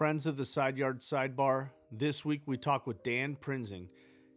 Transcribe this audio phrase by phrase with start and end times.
[0.00, 3.86] Friends of the Side Yard Sidebar, this week we talk with Dan Prinzing,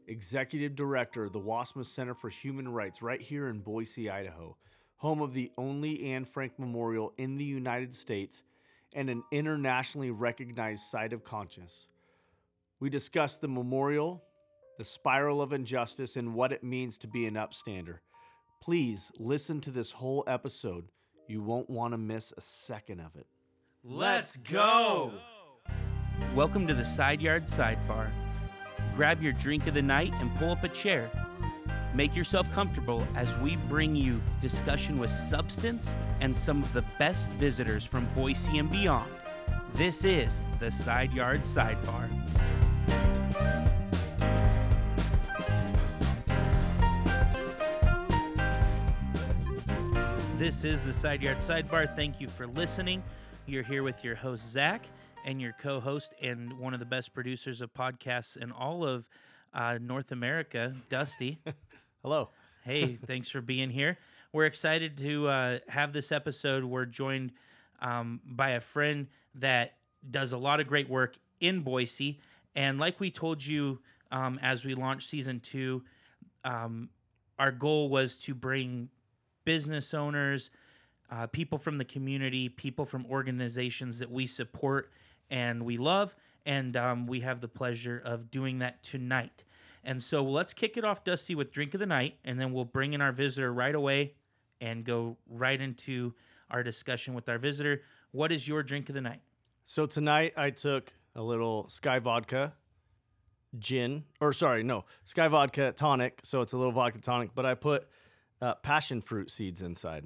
[0.09, 4.57] Executive Director of the Wassmuth Center for Human Rights, right here in Boise, Idaho,
[4.97, 8.43] home of the only Anne Frank Memorial in the United States
[8.91, 11.87] and an internationally recognized site of conscience.
[12.81, 14.21] We discuss the memorial,
[14.77, 17.99] the spiral of injustice, and what it means to be an upstander.
[18.61, 20.89] Please listen to this whole episode.
[21.29, 23.27] You won't want to miss a second of it.
[23.81, 25.13] Let's go!
[26.35, 28.07] Welcome to the Side Yard Sidebar.
[28.95, 31.09] Grab your drink of the night and pull up a chair.
[31.93, 37.29] Make yourself comfortable as we bring you discussion with substance and some of the best
[37.31, 39.11] visitors from Boise and beyond.
[39.73, 42.09] This is the Side Yard Sidebar.
[50.37, 51.95] This is the Side Yard Sidebar.
[51.95, 53.01] Thank you for listening.
[53.45, 54.87] You're here with your host, Zach,
[55.25, 59.07] and your co host and one of the best producers of podcasts in all of
[59.53, 61.39] uh, North America, Dusty.
[62.01, 62.29] Hello.
[62.63, 63.97] hey, thanks for being here.
[64.31, 66.63] We're excited to uh, have this episode.
[66.63, 67.31] We're joined
[67.81, 69.75] um, by a friend that
[70.09, 72.19] does a lot of great work in Boise.
[72.55, 73.79] And like we told you
[74.11, 75.83] um, as we launched season two,
[76.43, 76.89] um,
[77.39, 78.89] our goal was to bring
[79.45, 80.49] business owners,
[81.11, 84.91] uh, people from the community, people from organizations that we support
[85.29, 86.15] and we love.
[86.45, 89.45] And um, we have the pleasure of doing that tonight.
[89.83, 92.65] And so let's kick it off, Dusty, with drink of the night, and then we'll
[92.65, 94.13] bring in our visitor right away
[94.61, 96.13] and go right into
[96.49, 97.81] our discussion with our visitor.
[98.11, 99.21] What is your drink of the night?
[99.65, 102.53] So tonight I took a little Skyy Vodka
[103.59, 106.21] gin, or sorry, no, Skyy Vodka tonic.
[106.23, 107.87] So it's a little vodka tonic, but I put
[108.41, 110.05] uh, passion fruit seeds inside.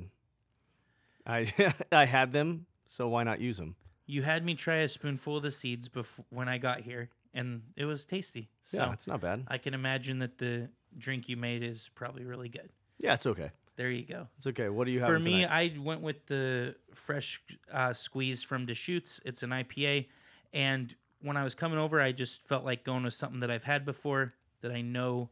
[1.25, 1.51] I
[1.91, 3.75] I had them, so why not use them?
[4.08, 7.61] You had me try a spoonful of the seeds before when I got here, and
[7.75, 8.50] it was tasty.
[8.63, 9.45] So yeah, it's not bad.
[9.47, 12.69] I can imagine that the drink you made is probably really good.
[12.97, 13.51] Yeah, it's okay.
[13.75, 14.28] There you go.
[14.38, 14.69] It's okay.
[14.69, 15.73] What do you have For me, tonight?
[15.75, 17.41] I went with the fresh
[17.72, 19.19] uh, squeeze from Deschutes.
[19.23, 20.07] It's an IPA,
[20.53, 23.63] and when I was coming over, I just felt like going with something that I've
[23.63, 25.29] had before that I know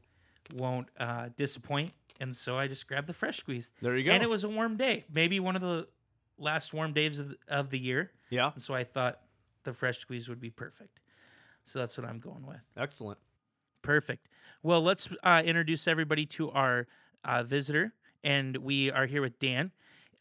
[0.54, 3.72] won't uh, disappoint, and so I just grabbed the fresh squeeze.
[3.82, 4.12] There you go.
[4.12, 5.88] And it was a warm day, maybe one of the
[6.38, 9.20] last warm days of the, of the year, yeah, and so I thought
[9.64, 11.00] the fresh squeeze would be perfect.
[11.64, 12.64] So that's what I'm going with.
[12.78, 13.18] excellent.
[13.82, 14.28] Perfect.
[14.64, 16.88] Well, let's uh, introduce everybody to our
[17.24, 17.94] uh, visitor,
[18.24, 19.72] and we are here with Dan.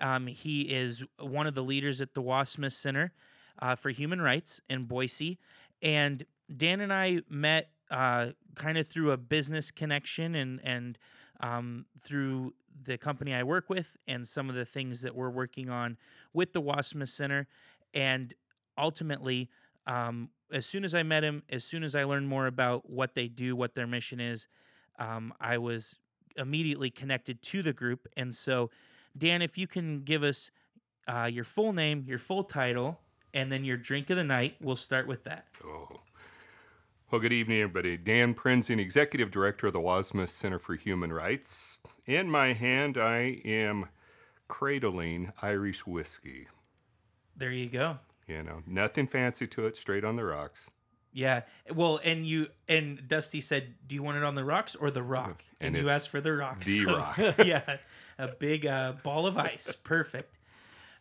[0.00, 3.12] Um, he is one of the leaders at the Wassmuth Center
[3.60, 5.38] uh, for Human Rights in Boise,
[5.82, 6.24] and
[6.56, 10.98] Dan and I met uh, kind of through a business connection and and
[11.40, 12.54] um, through
[12.84, 15.96] the company I work with and some of the things that we're working on
[16.32, 17.46] with the Wassmuth Center,
[17.94, 18.34] and
[18.76, 19.48] ultimately.
[19.86, 23.14] Um, as soon as I met him, as soon as I learned more about what
[23.14, 24.46] they do, what their mission is,
[24.98, 25.96] um, I was
[26.36, 28.06] immediately connected to the group.
[28.16, 28.70] And so,
[29.16, 30.50] Dan, if you can give us
[31.08, 33.00] uh, your full name, your full title,
[33.32, 35.46] and then your drink of the night, we'll start with that.
[35.64, 36.00] Oh.
[37.10, 37.96] Well, good evening, everybody.
[37.96, 41.78] Dan Prinzing, Executive Director of the Wassmuth Center for Human Rights.
[42.06, 43.88] In my hand, I am
[44.48, 46.48] cradling Irish whiskey.
[47.36, 47.98] There you go.
[48.26, 50.66] You know, nothing fancy to it, straight on the rocks.
[51.12, 51.42] Yeah.
[51.72, 55.02] Well, and you and Dusty said, "Do you want it on the rocks or the
[55.02, 56.66] rock?" And, And you asked for the rocks.
[56.66, 57.18] the So, rock.
[57.44, 57.76] yeah,
[58.18, 59.72] a big uh, ball of ice.
[59.84, 60.38] Perfect.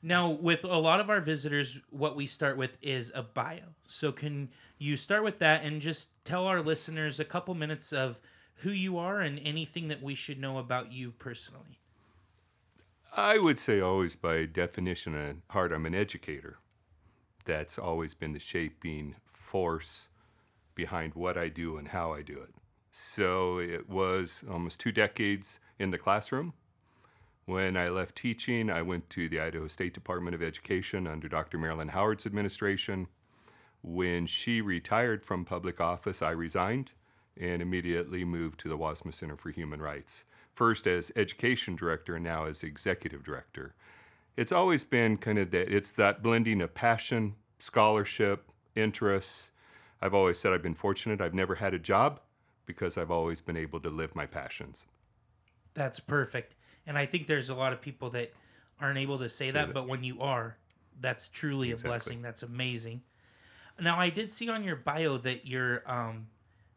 [0.04, 3.64] Now, with a lot of our visitors, what we start with is a bio.
[3.88, 8.20] So, can you start with that and just tell our listeners a couple minutes of
[8.56, 11.80] who you are and anything that we should know about you personally?
[13.16, 16.58] I would say always by definition and part I'm an educator.
[17.46, 20.08] That's always been the shaping force
[20.74, 22.56] behind what I do and how I do it.
[22.92, 26.54] So it was almost two decades in the classroom.
[27.46, 31.60] When I left teaching, I went to the Idaho State Department of Education under Dr.
[31.60, 33.08] Marilyn Howard's administration.
[33.84, 36.94] When she retired from public office, I resigned
[37.40, 40.24] and immediately moved to the Wassmuth Center for Human Rights,
[40.56, 43.74] first as education director and now as executive director.
[44.36, 49.52] It's always been kind of that it's that blending of passion, scholarship, interests.
[50.02, 51.22] I've always said I've been fortunate.
[51.22, 52.20] I've never had a job
[52.66, 54.86] because I've always been able to live my passions.
[55.74, 56.56] That's perfect.
[56.86, 58.34] And I think there's a lot of people that
[58.80, 59.74] aren't able to say that, that.
[59.74, 60.58] but when you are,
[61.00, 62.22] that's truly a blessing.
[62.22, 63.02] That's amazing.
[63.80, 66.28] Now, I did see on your bio that you're um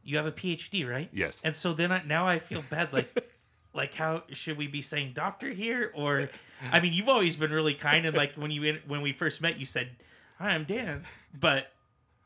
[0.03, 1.11] you have a PhD, right?
[1.13, 1.37] Yes.
[1.43, 3.13] And so then I, now I feel bad like
[3.77, 6.31] like how should we be saying doctor here or
[6.73, 9.59] I mean, you've always been really kind and like when you when we first met
[9.59, 9.91] you said,
[10.39, 11.05] "Hi, I'm Dan."
[11.39, 11.71] But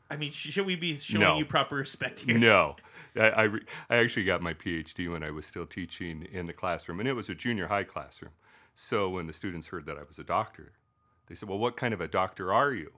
[0.09, 1.37] I mean, should we be showing No.
[1.37, 2.37] you proper respect here?
[2.37, 2.75] No.
[3.15, 6.53] I, I, re- I actually got my PhD when I was still teaching in the
[6.53, 8.31] classroom, and it was a junior high classroom.
[8.73, 10.71] So when the students heard that I was a doctor,
[11.27, 12.91] they said, Well, what kind of a doctor are you?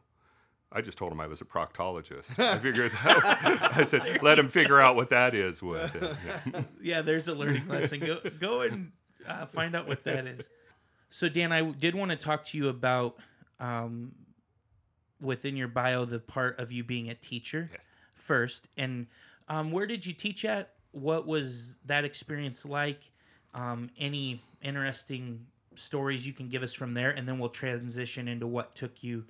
[0.74, 2.38] I just told him I was a proctologist.
[2.40, 5.96] I figured that, I said, Let him figure out what that is with.
[6.26, 6.64] Yeah.
[6.82, 8.00] Yeah, there's a learning lesson.
[8.00, 8.92] Go go and
[9.28, 10.50] uh, find out what that is.
[11.10, 13.18] So Dan, I did want to talk to you about
[13.60, 14.12] um,
[15.22, 17.86] within your bio the part of you being a teacher Yes.
[18.14, 19.08] first, and
[19.48, 20.72] um, where did you teach at?
[20.92, 23.12] What was that experience like?
[23.54, 25.46] Um, any interesting
[25.76, 29.24] stories you can give us from there, and then we'll transition into what took you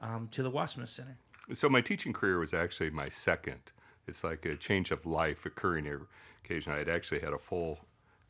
[0.00, 1.16] um, to the Wassmuth Center.
[1.52, 3.60] So my teaching career was actually my second.
[4.06, 6.06] It's like a change of life occurring every
[6.44, 6.72] occasion.
[6.72, 7.80] I had actually had a full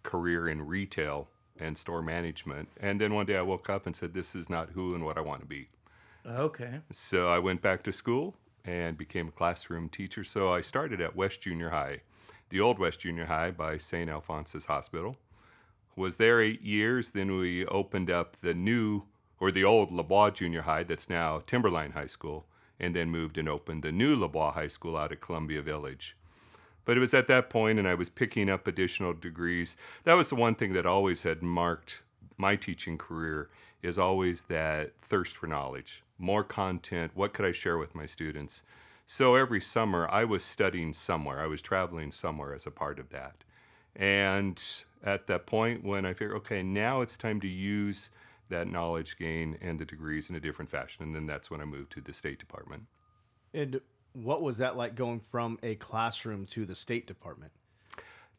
[0.02, 1.28] career in retail
[1.58, 4.70] and store management, and then one day I woke up and said, "This is not
[4.70, 5.68] who and what I want to be."
[6.26, 6.80] Okay.
[6.90, 8.34] So I went back to school
[8.64, 10.24] and became a classroom teacher.
[10.24, 12.00] So I started at West Junior High,
[12.50, 14.10] the old West Junior High by St.
[14.10, 15.16] Alphonsus Hospital.
[15.96, 17.10] Was there eight years.
[17.10, 19.04] Then we opened up the new
[19.40, 22.46] or the old Les Bois Junior High that's now Timberline High School,
[22.78, 26.16] and then moved and opened the new Les Bois High School out at Columbia Village.
[26.84, 29.76] But it was at that point, and I was picking up additional degrees.
[30.04, 32.02] That was the one thing that always had marked
[32.36, 33.48] my teaching career
[33.82, 37.12] is always that thirst for knowledge, more content.
[37.14, 38.62] What could I share with my students?
[39.06, 41.40] So every summer, I was studying somewhere.
[41.40, 43.44] I was traveling somewhere as a part of that.
[43.96, 44.60] And
[45.02, 48.10] at that point, when I figured, okay, now it's time to use
[48.50, 51.64] that knowledge gain and the degrees in a different fashion, and then that's when I
[51.64, 52.84] moved to the State Department.
[53.54, 53.80] And
[54.12, 57.52] what was that like going from a classroom to the State Department?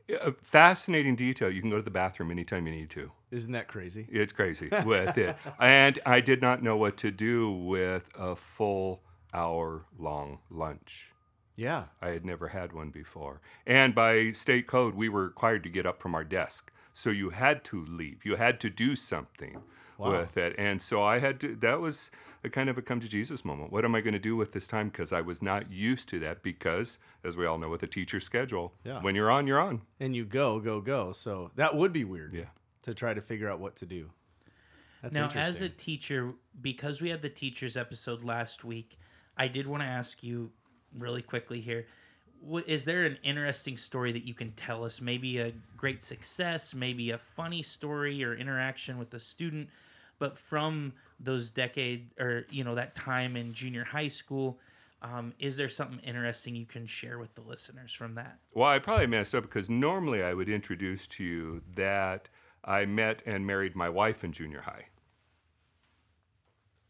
[0.10, 1.50] A fascinating detail.
[1.52, 3.12] You can go to the bathroom anytime you need to.
[3.32, 4.08] Isn't that crazy?
[4.12, 5.38] It's crazy with it.
[5.60, 9.02] And I did not know what to do with a full
[9.34, 11.12] hour long lunch.
[11.56, 11.86] Yeah.
[12.02, 13.40] I had never had one before.
[13.66, 16.72] And by state code, we were required to get up from our desk.
[16.94, 18.26] So you had to leave.
[18.26, 19.62] You had to do something
[20.02, 20.20] Wow.
[20.22, 20.56] with it.
[20.58, 22.10] And so I had to, that was
[22.44, 23.72] a kind of a come to Jesus moment.
[23.72, 24.90] What am I going to do with this time?
[24.90, 28.24] Because I was not used to that because, as we all know, with a teacher's
[28.24, 29.02] schedule, Yeah.
[29.02, 29.82] when you're on, you're on.
[30.00, 31.12] And you go, go, go.
[31.12, 32.34] So that would be weird.
[32.34, 32.46] Yeah.
[32.84, 34.10] To try to figure out what to do.
[35.02, 35.50] That's now, interesting.
[35.50, 38.98] as a teacher, because we had the teachers episode last week,
[39.38, 40.52] I did want to ask you
[40.98, 41.86] really quickly here
[42.66, 45.00] is there an interesting story that you can tell us?
[45.00, 49.70] Maybe a great success, maybe a funny story or interaction with a student,
[50.22, 54.60] but from those decade or you know that time in junior high school,
[55.02, 58.38] um, is there something interesting you can share with the listeners from that?
[58.54, 62.30] Well, I probably messed up because normally I would introduce to you that
[62.64, 64.86] I met and married my wife in junior high.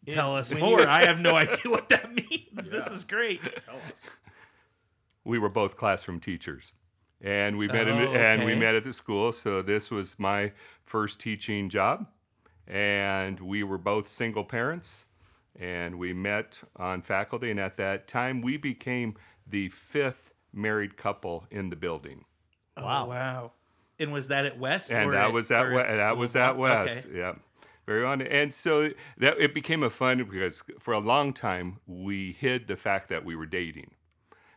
[0.05, 0.81] Yeah, Tell us more.
[0.81, 2.69] you- I have no idea what that means.
[2.69, 3.41] This is great.
[3.65, 4.01] Tell us.
[5.23, 6.73] We were both classroom teachers,
[7.21, 9.31] and we met in, Oh, and we met at the school.
[9.31, 10.51] So this was my
[10.83, 12.07] first teaching job,
[12.67, 15.05] and we were both single parents,
[15.59, 17.51] and we met on faculty.
[17.51, 19.15] And at that time, we became
[19.47, 22.25] the fifth married couple in the building.
[22.77, 23.05] Oh, wow.
[23.05, 23.51] Oh, wow.
[23.99, 24.91] And was that at West?
[24.91, 27.05] and or that was at or we- that was at West.
[27.05, 27.17] Okay.
[27.19, 27.33] Yeah,
[27.85, 28.21] very on.
[28.23, 32.77] And so that it became a fun because for a long time we hid the
[32.77, 33.91] fact that we were dating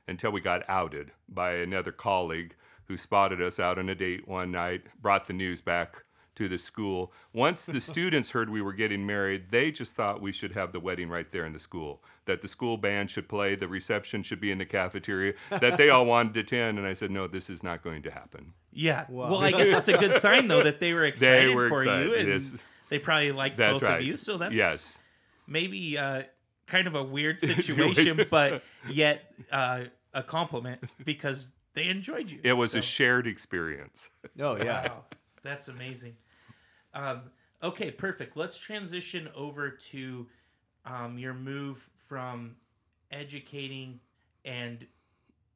[0.09, 2.55] until we got outed by another colleague
[2.87, 6.05] who spotted us out on a date one night, brought the news back
[6.37, 7.13] to the school.
[7.33, 10.81] Once the students heard we were getting married, they just thought we should have the
[10.81, 12.03] wedding right there in the school.
[12.27, 15.91] That the school band should play, the reception should be in the cafeteria, that they
[15.91, 16.79] all wanted to attend.
[16.79, 18.53] And I said, no, this is not going to happen.
[18.73, 19.05] Yeah.
[19.09, 19.31] Wow.
[19.31, 22.09] Well, I guess that's a good sign though that they were excited were for excited,
[22.09, 22.51] you and yes.
[22.89, 24.01] they probably liked That's both right.
[24.01, 24.17] of you.
[24.17, 24.99] So that's yes.
[25.47, 26.25] maybe uh,
[26.67, 32.41] kind of a weird situation, but yet uh, a compliment because they enjoyed you.
[32.43, 34.09] It was So- a shared experience.
[34.41, 34.89] Oh yeah.
[34.89, 35.05] Wow,
[35.43, 36.17] that's amazing.
[36.95, 37.23] Um,
[37.63, 38.37] okay, perfect.
[38.37, 40.27] Let's transition over to
[40.87, 42.57] um, your move from
[43.11, 44.01] educating
[44.45, 44.87] and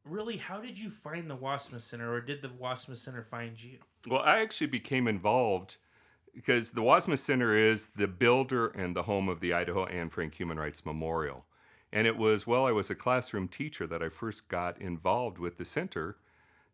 [0.05, 3.79] really how did you find the Wassmuth Center or did the Wassmuth Center find you?
[4.07, 5.77] Well, I actually became involved
[6.35, 10.35] because the Wassmuth Center is the builder and the home of the Idaho Anne Frank
[10.35, 11.45] Human Rights Memorial.
[11.93, 15.57] And it was while I was a classroom teacher that I first got involved with
[15.57, 16.17] the center,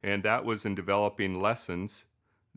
[0.02, 2.04] and that was in developing lessons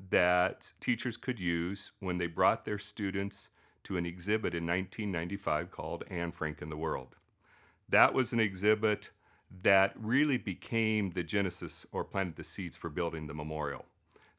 [0.09, 3.49] that teachers could use when they brought their students
[3.83, 7.15] to an exhibit in 1995 called Anne Frank in the World.
[7.89, 9.11] That was an exhibit
[9.63, 13.85] that really became the genesis or planted the seeds for building the memorial.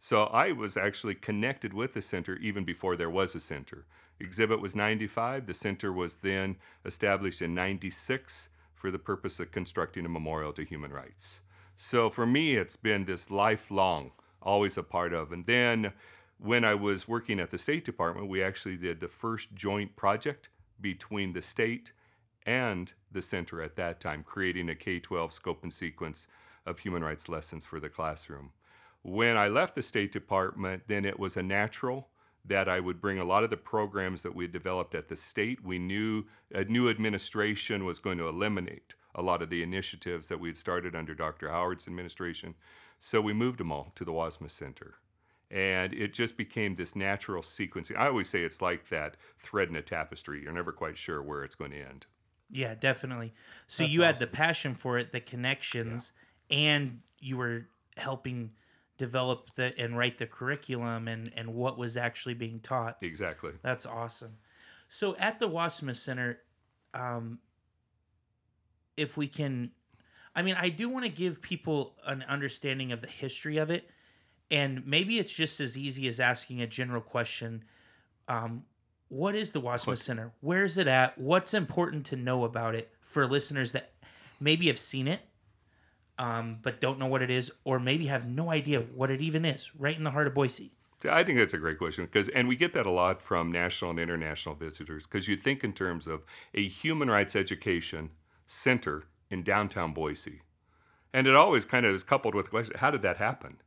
[0.01, 3.87] So I was actually connected with the center even before there was a center.
[4.21, 5.47] Exhibit was 95.
[5.47, 10.65] The center was then established in 96 for the purpose of constructing a memorial to
[10.65, 11.41] human rights.
[11.77, 14.13] So for me, it's been this lifelong,
[14.49, 15.31] always a part of.
[15.31, 15.93] And then
[16.39, 20.49] when I was working at the State Department, we actually did the first joint project
[20.81, 21.93] between the state
[22.47, 26.27] and the center at that time, creating a K 12 scope and sequence
[26.65, 28.51] of human rights lessons for the classroom.
[29.03, 32.09] When I left the State Department, then it was a natural
[32.47, 35.17] that I would bring a lot of the programs that we had developed at the
[35.17, 35.63] state.
[35.63, 36.25] We knew
[36.55, 40.57] a new administration was going to eliminate a lot of the initiatives that we had
[40.57, 41.51] started under Dr.
[41.51, 42.55] Howard's administration.
[42.99, 44.95] So we moved them all to the Wassmuth Center.
[45.51, 47.97] And it just became this natural sequencing.
[47.97, 50.43] I always say it's like that thread in a tapestry.
[50.43, 52.07] You're never quite sure where it's going to end.
[52.51, 53.33] Yeah, definitely.
[53.67, 56.13] So That's you had the passion for it, the connections,
[56.51, 58.51] and you were helping
[58.97, 62.99] develop the and write the curriculum and and what was actually being taught.
[63.03, 63.53] Exactly.
[63.63, 64.37] That's awesome.
[64.89, 66.41] So at the Wassmuth Center,
[66.95, 67.39] um,
[68.97, 69.71] if we can,
[70.39, 73.91] I mean, I do want to give people an understanding of the history of it,
[74.53, 77.65] and maybe it's just as easy as asking a general question.
[78.29, 78.63] Um,
[79.09, 80.31] what is the Wassmuth What- Center?
[80.41, 81.19] Where is it at?
[81.19, 83.91] What's important to know about it for listeners that
[84.39, 85.23] maybe have seen it,
[86.21, 89.45] um, but don't know what it is, or maybe have no idea what it even
[89.45, 90.71] is, right in the heart of Boise?
[91.11, 93.91] I think that's a great question because, and we get that a lot from national
[93.91, 96.23] and international visitors because you think in terms of
[96.55, 98.11] a human rights education
[98.47, 100.43] center in downtown Boise.
[101.13, 103.59] And it always kind of is coupled with the question how did that happen?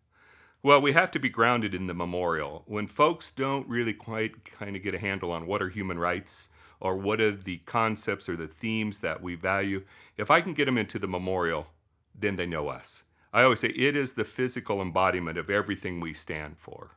[0.63, 2.63] Well, we have to be grounded in the memorial.
[2.68, 6.50] When folks don't really quite kind of get a handle on what are human rights
[6.80, 9.84] or what are the concepts or the themes that we value,
[10.18, 11.68] if I can get them into the memorial,
[12.13, 13.06] then they know us.
[13.34, 16.91] I always say it is the physical embodiment of everything we stand for.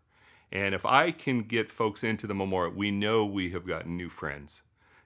[0.53, 4.09] And if I can get folks into the memorial, we know we have gotten new
[4.09, 4.63] friends,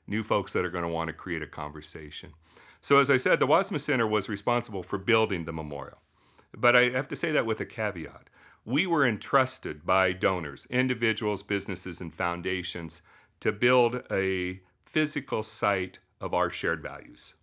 [0.07, 2.33] new folks that are going to want to create a conversation.
[2.81, 5.99] So, as I said, the Wassmuth Center was responsible for building the memorial.
[6.57, 8.31] But I have to say that with a caveat.
[8.65, 13.01] We were entrusted by donors, individuals, businesses, and foundations
[13.41, 17.35] to build a physical site of our shared values.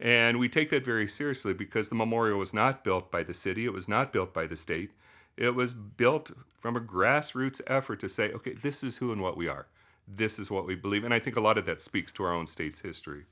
[0.00, 3.64] And we take that very seriously because the memorial was not built by the city,
[3.64, 4.90] it was not built by the state.
[5.36, 9.36] It was built from a grassroots effort to say, okay, this is who and what
[9.36, 9.66] we are.
[10.06, 11.04] This is what we believe.
[11.04, 13.24] And I think a lot of that speaks to our own state's history.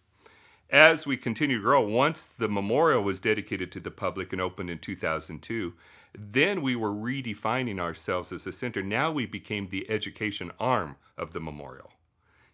[0.70, 4.70] As we continue to grow, once the memorial was dedicated to the public and opened
[4.70, 5.74] in 2002,
[6.16, 8.80] then we were redefining ourselves as a center.
[8.80, 11.90] Now we became the education arm of the memorial.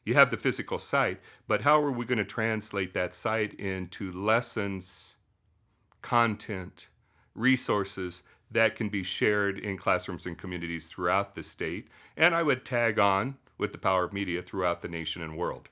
[0.02, 4.10] You have the physical site, but how are we going to translate that site into
[4.12, 5.16] lessons,
[6.00, 6.86] content,
[7.34, 11.88] resources that can be shared in classrooms and communities throughout the state?
[12.16, 15.68] And I would tag on with the power of media throughout the nation and world.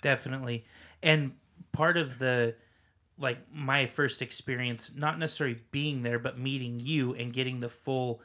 [0.00, 0.64] Definitely.
[1.04, 1.32] And
[1.72, 2.56] part of the
[3.18, 8.20] like my first experience, not necessarily being there, but meeting you and getting the full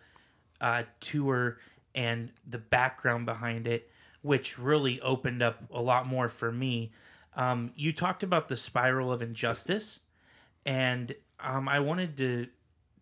[0.62, 1.60] uh, tour
[1.94, 3.92] and the background behind it,
[4.24, 6.92] which really opened up a lot more for me.
[7.36, 10.00] Um, you talked about the spiral of injustice,
[10.66, 12.48] and um, I wanted to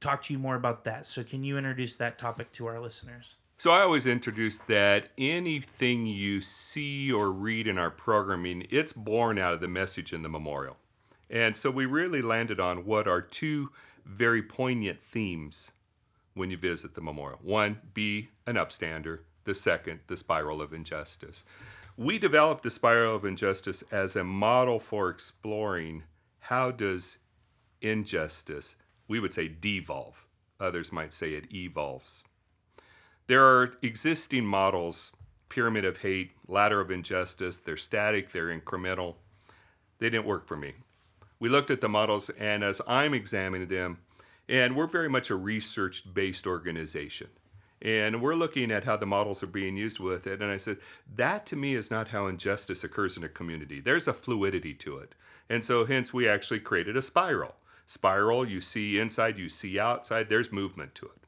[0.01, 1.05] talk to you more about that.
[1.05, 3.35] So, can you introduce that topic to our listeners?
[3.59, 9.39] So I always introduce that anything you see or read in our programming, it's born
[9.39, 10.77] out of the message in the memorial.
[11.27, 13.71] And so we really landed on what are two
[14.05, 15.71] very poignant themes
[16.35, 17.39] when you visit the memorial.
[17.41, 19.21] One, be an upstander.
[19.45, 21.43] The second, the spiral of injustice.
[21.97, 26.03] We developed the spiral of injustice as a model for exploring
[26.41, 27.17] how does
[27.81, 28.75] injustice,
[29.07, 30.27] we would say devolve.
[30.59, 32.23] Others might say it evolves.
[33.27, 35.11] There are existing models
[35.49, 37.57] pyramid of hate, ladder of injustice.
[37.57, 39.15] They're static, they're incremental.
[39.99, 40.73] They didn't work for me.
[41.39, 43.99] We looked at the models, and as I'm examining them,
[44.49, 47.27] and we're very much a research based organization.
[47.81, 50.41] And we're looking at how the models are being used with it.
[50.41, 50.77] And I said,
[51.15, 53.81] that to me is not how injustice occurs in a community.
[53.81, 55.13] There's a fluidity to it.
[55.47, 57.55] And so, hence, we actually created a spiral.
[57.85, 61.26] Spiral, you see inside, you see outside, there's movement to it.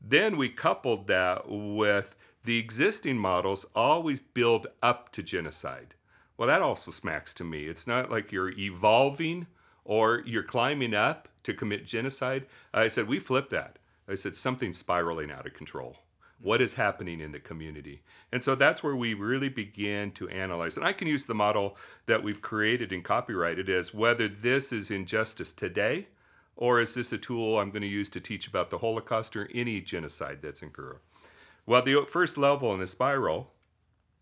[0.00, 2.14] Then we coupled that with
[2.44, 5.94] the existing models always build up to genocide.
[6.36, 7.64] Well, that also smacks to me.
[7.64, 9.48] It's not like you're evolving
[9.84, 12.46] or you're climbing up to commit genocide.
[12.72, 13.78] I said, we flip that.
[14.08, 15.96] I said, something's spiraling out of control.
[16.40, 18.02] What is happening in the community?
[18.30, 20.76] And so that's where we really begin to analyze.
[20.76, 21.76] And I can use the model
[22.06, 26.06] that we've created and copyrighted as whether this is injustice today
[26.58, 29.48] or is this a tool I'm going to use to teach about the Holocaust or
[29.54, 30.98] any genocide that's occurred?
[31.64, 33.52] Well, the first level in the spiral,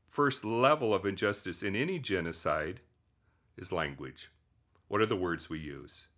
[0.06, 2.80] first level of injustice in any genocide
[3.56, 4.30] is language.
[4.88, 6.08] What are the words we use?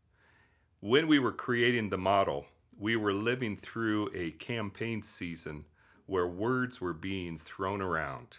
[0.81, 2.47] When we were creating the model,
[2.77, 5.67] we were living through a campaign season
[6.07, 8.39] where words were being thrown around.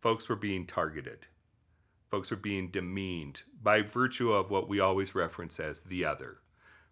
[0.00, 1.28] Folks were being targeted.
[2.10, 6.38] Folks were being demeaned by virtue of what we always reference as the other.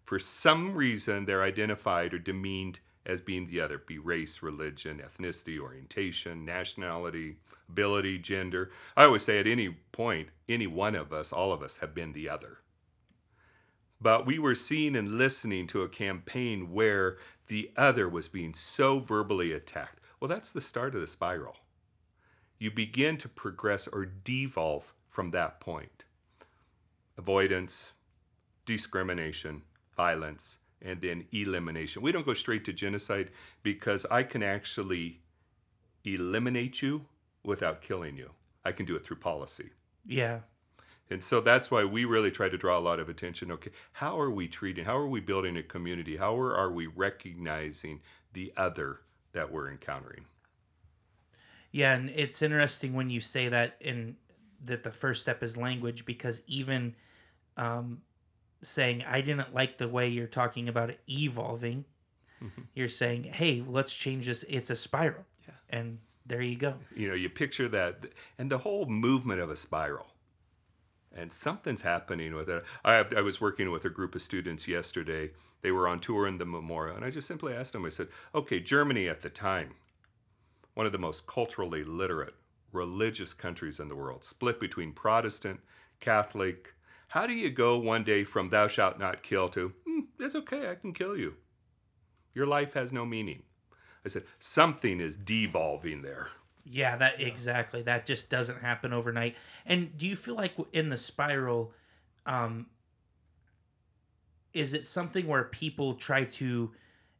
[0.05, 5.59] For some reason, they're identified or demeaned as being the other be race, religion, ethnicity,
[5.59, 7.37] orientation, nationality,
[7.69, 8.71] ability, gender.
[8.95, 12.13] I always say at any point, any one of us, all of us, have been
[12.13, 12.59] the other.
[13.99, 18.99] But we were seeing and listening to a campaign where the other was being so
[18.99, 19.99] verbally attacked.
[20.19, 21.57] Well, that's the start of the spiral.
[22.59, 26.03] You begin to progress or devolve from that point.
[27.17, 27.93] Avoidance,
[28.65, 29.63] discrimination,
[29.95, 32.01] violence, and then elimination.
[32.01, 33.31] We don't go straight to genocide
[33.63, 35.21] because I can actually
[36.03, 37.05] eliminate you
[37.43, 38.31] without killing you.
[38.63, 39.69] I can do it through policy.
[40.05, 40.39] Yeah.
[41.09, 43.51] And so that's why we really try to draw a lot of attention.
[43.51, 46.17] Okay, how are we treating, how are we building a community?
[46.17, 48.01] How are, are we recognizing
[48.33, 49.01] the other
[49.33, 50.25] that we're encountering?
[51.71, 54.15] Yeah, and it's interesting when you say that in
[54.63, 56.95] that the first step is language because even
[57.57, 58.01] um,
[58.65, 61.85] saying I didn't like the way you're talking about it evolving,
[62.43, 62.63] Mm-hmm.
[62.73, 64.43] you're saying, hey, let's change this.
[64.49, 65.23] It's a spiral.
[65.47, 65.53] Yeah.
[65.69, 66.73] And there you go.
[66.93, 68.07] You know, you picture that,
[68.37, 70.07] and the whole movement of a spiral.
[71.15, 72.63] And something's happening with it.
[72.83, 75.31] I, have, I was working with a group of students yesterday.
[75.61, 78.09] They were on tour in the memorial, and I just simply asked them, I said,
[78.35, 79.75] okay, Germany at the time,
[80.73, 82.35] one of the most culturally literate,
[82.73, 85.61] religious countries in the world, split between Protestant,
[86.01, 86.73] Catholic.
[87.15, 90.69] How do you go one day from thou shalt not kill to, hmm, it's okay,
[90.69, 91.35] I can kill you?
[92.33, 93.43] Your life has no meaning.
[94.05, 96.27] I said, something is devolving there.
[96.65, 97.83] Yeah, that exactly.
[97.83, 99.37] That just doesn't happen overnight.
[99.65, 101.71] And do you feel like in the spiral,
[102.25, 102.65] um,
[104.51, 106.69] is it something where people try to?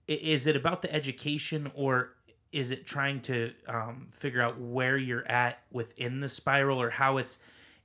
[0.10, 2.16] Is it about the education, or
[2.52, 7.16] is it trying to um, figure out where you're at within the spiral, or how
[7.16, 7.38] it's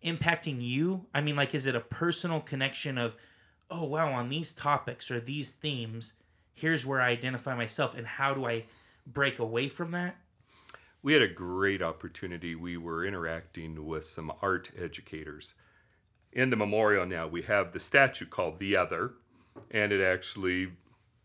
[0.05, 1.07] impacting you?
[1.15, 3.17] I mean, like, is it a personal connection of,
[3.71, 6.13] oh wow, on these topics or these themes,
[6.55, 8.65] here's where I identify myself, and how do I
[9.07, 10.17] break away from that?
[11.03, 12.55] We had a great opportunity.
[12.55, 15.55] We were interacting with some art educators.
[16.33, 19.13] In the memorial now, we have the statue called The Other,
[19.71, 20.73] and it actually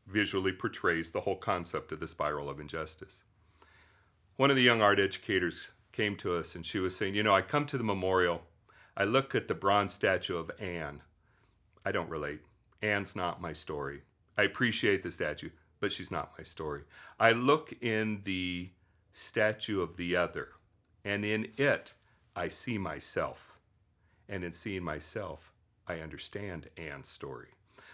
[0.08, 3.24] visually portrays the whole concept of the spiral of injustice.
[4.38, 7.34] One of the young art educators came to us and she was saying, You know,
[7.34, 8.44] I come to the memorial,
[8.97, 11.01] I look at the bronze statue of Anne.
[11.84, 12.41] I don't relate.
[12.81, 14.01] Anne's not my story.
[14.38, 16.84] I appreciate the statue, but she's not my story.
[17.19, 18.69] I look in the
[19.12, 20.49] statue of the other,
[21.03, 21.93] and in it,
[22.36, 23.60] I see myself.
[24.27, 25.53] And in seeing myself,
[25.88, 27.49] I understand Anne's story.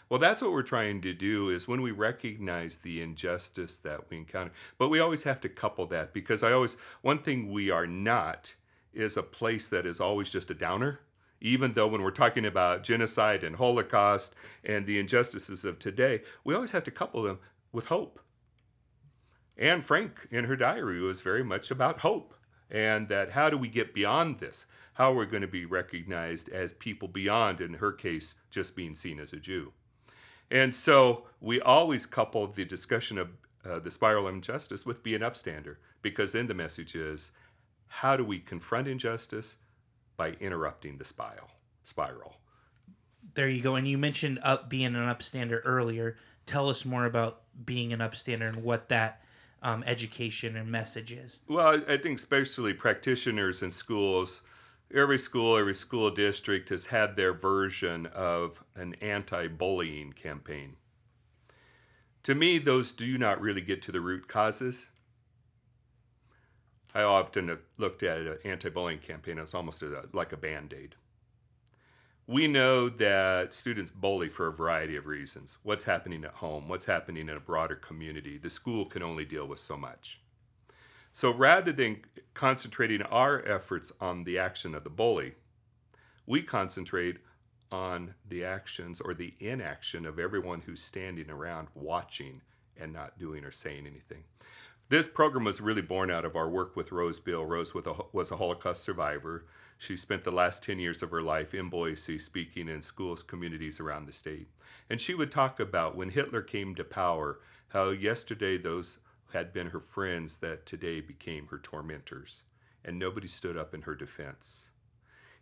[0.09, 4.17] Well, that's what we're trying to do is when we recognize the injustice that we
[4.17, 7.87] encounter, but we always have to couple that because I always, one thing we are
[7.87, 8.53] not
[8.93, 10.99] is a place that is always just a downer.
[11.39, 16.54] Even though when we're talking about genocide and Holocaust and the injustices of today, we
[16.54, 17.39] always have to couple them
[17.71, 18.19] with hope.
[19.58, 22.36] Anne Frank, in her diary, was very much about hope
[22.69, 24.65] and that how do we get beyond this?
[24.93, 28.95] How are we going to be recognized as people beyond, in her case, just being
[28.95, 29.73] seen as a Jew?
[30.49, 33.30] And so we always couple the discussion of
[33.63, 37.32] uh, the spiral of injustice with being an upstander, because then the message is
[37.91, 39.58] how do we confront injustice
[40.15, 41.49] by interrupting the spiral?
[41.84, 42.38] Spiral.
[43.34, 43.75] There you go.
[43.75, 46.15] And you mentioned up being an upstander earlier.
[46.45, 49.21] Tell us more about being an upstander and what that
[49.62, 51.41] um, education and message is.
[51.49, 54.39] Well, I- think especially practitioners in schools,
[54.93, 60.77] every school, every school district has had their version of an anti bullying campaign.
[62.23, 64.88] To me, those do not really get to the root causes.
[66.93, 70.73] I often have looked at an anti bullying campaign as almost a, like a band
[70.73, 70.95] aid.
[72.27, 75.58] We know that students bully for a variety of reasons.
[75.63, 76.69] What's happening at home?
[76.69, 78.38] What's happening in a broader community?
[78.38, 80.21] The school can only deal with so much.
[81.13, 85.34] So rather than concentrating our efforts on the action of the bully,
[86.25, 87.17] we concentrate
[87.71, 92.41] on the actions or the inaction of everyone who's standing around watching
[92.77, 94.23] and not doing or saying anything.
[94.91, 97.45] This program was really born out of our work with Rose Beal.
[97.45, 99.45] Rose was a, was a Holocaust survivor.
[99.77, 103.80] She spent the last 10 years of her life in Boise speaking in schools, communities
[103.80, 104.49] around the state.
[104.89, 108.97] And she would talk about when Hitler came to power, how yesterday those
[109.32, 112.43] had been her friends that today became her tormentors.
[112.84, 114.71] And nobody stood up in her defense.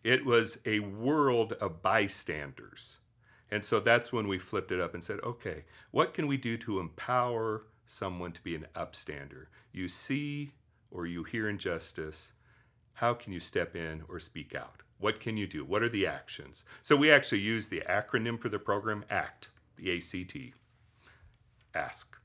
[0.03, 2.97] It was a world of bystanders.
[3.49, 6.55] And so that's when we flipped it up and said, okay, what can we do
[6.57, 9.45] to empower someone to be an upstander?
[9.71, 10.52] You see
[10.91, 12.34] or you hear injustice,
[12.93, 14.82] how can you step in or speak out?
[14.99, 15.63] What can you do?
[15.63, 16.63] What are the actions?
[16.84, 20.36] So we actually use the acronym for the program ACT, the ACT.
[21.73, 22.15] Ask.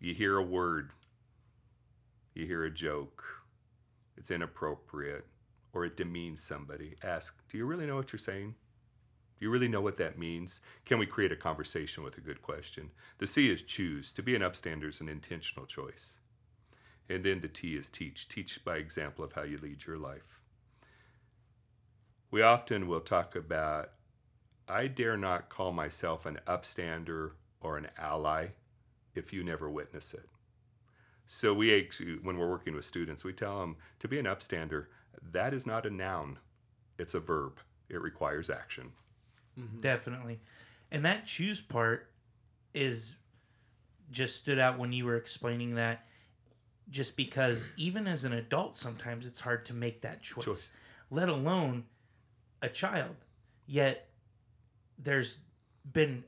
[0.00, 0.90] You hear a word,
[2.34, 3.22] you hear a joke,
[4.16, 5.26] it's inappropriate,
[5.72, 6.96] or it demeans somebody.
[7.04, 8.54] Ask, do you really know what you're saying?
[9.42, 10.60] Do you really know what that means?
[10.84, 12.92] Can we create a conversation with a good question?
[13.18, 14.12] The C is choose.
[14.12, 16.20] To be an upstander is an intentional choice.
[17.08, 18.28] And then the T is teach.
[18.28, 20.38] Teach by example of how you lead your life.
[22.30, 23.90] We often will talk about
[24.68, 28.50] I dare not call myself an upstander or an ally
[29.16, 30.28] if you never witness it.
[31.26, 34.86] So we actually, when we're working with students, we tell them to be an upstander,
[35.32, 36.38] that is not a noun,
[36.96, 37.58] it's a verb.
[37.88, 38.92] It requires action.
[39.58, 39.80] Mm-hmm.
[39.80, 40.40] Definitely.
[40.90, 42.10] And that choose part
[42.74, 43.12] is
[44.10, 46.06] just stood out when you were explaining that
[46.90, 50.70] just because even as an adult sometimes it's hard to make that choice, choice.
[51.10, 51.84] let alone
[52.60, 53.16] a child.
[53.66, 54.08] Yet
[54.98, 55.38] there's
[55.90, 56.24] been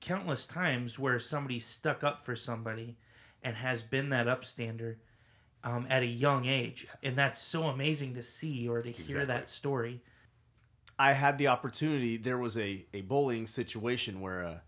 [0.00, 2.96] countless times where somebody stuck up for somebody
[3.42, 4.96] and has been that upstander
[5.64, 9.26] um, at a young age, and that's so amazing to see or to hear exactly.
[9.26, 10.02] that story.
[10.98, 12.16] I had the opportunity.
[12.16, 14.62] There was a, a bullying situation where a,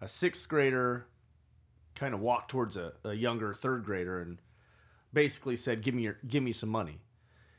[0.00, 1.06] a sixth grader
[1.94, 4.38] kind of walked towards a, a younger third grader and
[5.12, 7.00] basically said, "Give me your give me some money."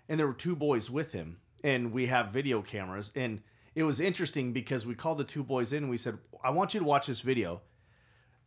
[0.09, 3.11] And there were two boys with him, and we have video cameras.
[3.15, 3.41] And
[3.75, 6.73] it was interesting because we called the two boys in and we said, "I want
[6.73, 7.61] you to watch this video."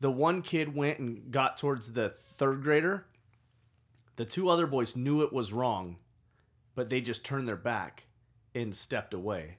[0.00, 3.06] The one kid went and got towards the third grader.
[4.16, 5.98] The two other boys knew it was wrong,
[6.74, 8.06] but they just turned their back
[8.54, 9.56] and stepped away.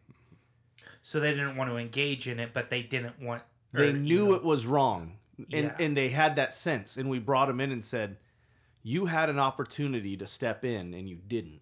[1.03, 3.43] So they didn't want to engage in it, but they didn't want.
[3.73, 5.75] They or, knew you know, it was wrong, and yeah.
[5.79, 6.97] and they had that sense.
[6.97, 8.17] And we brought them in and said,
[8.83, 11.61] "You had an opportunity to step in, and you didn't.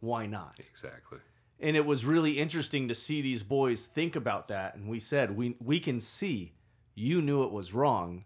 [0.00, 1.18] Why not?" Exactly.
[1.58, 4.76] And it was really interesting to see these boys think about that.
[4.76, 6.52] And we said, "We we can see
[6.94, 8.24] you knew it was wrong.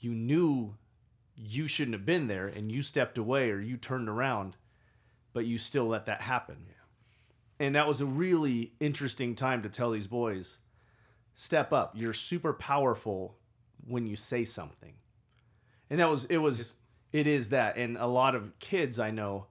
[0.00, 0.76] You knew
[1.34, 4.56] you shouldn't have been there, and you stepped away or you turned around."
[5.38, 6.56] but you still let that happen.
[6.66, 6.74] Yeah.
[7.60, 10.58] And that was a really interesting time to tell these boys
[11.34, 11.92] step up.
[11.94, 13.36] You're super powerful
[13.86, 14.94] when you say something.
[15.90, 16.72] And that was, it was,
[17.12, 17.76] it is that.
[17.76, 19.46] And a lot of kids I know,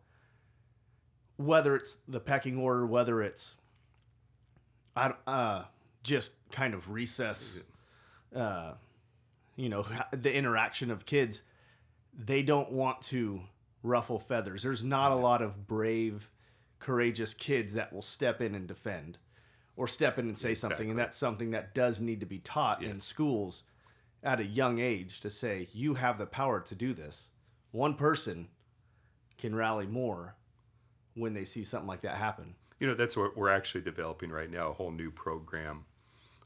[1.37, 3.55] whether it's the pecking order, whether it's,
[4.95, 5.63] I, uh,
[6.03, 7.57] just kind of recess,
[8.35, 8.73] uh,
[9.55, 11.41] you know, the interaction of kids,
[12.17, 13.41] they don't want to
[13.83, 14.63] ruffle feathers.
[14.63, 16.29] There's not a lot of brave,
[16.79, 19.17] courageous kids that will step in and defend
[19.75, 20.75] or step in and say exactly.
[20.75, 20.89] something.
[20.89, 22.91] And that's something that does need to be taught yes.
[22.91, 23.63] in schools
[24.23, 27.29] at a young age to say, you have the power to do this.
[27.71, 28.47] One person
[29.37, 30.35] can rally more
[31.13, 32.55] when they see something like that happen.
[32.79, 35.85] You know, that's what we're actually developing right now a whole new program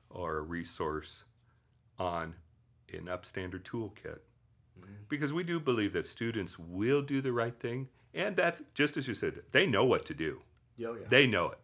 [0.09, 1.23] or a resource
[1.99, 2.35] on
[2.93, 4.19] an upstander toolkit
[4.79, 4.91] mm-hmm.
[5.09, 9.07] because we do believe that students will do the right thing, and that's just as
[9.07, 10.41] you said, they know what to do.
[10.85, 11.07] Oh, yeah.
[11.09, 11.59] They know it.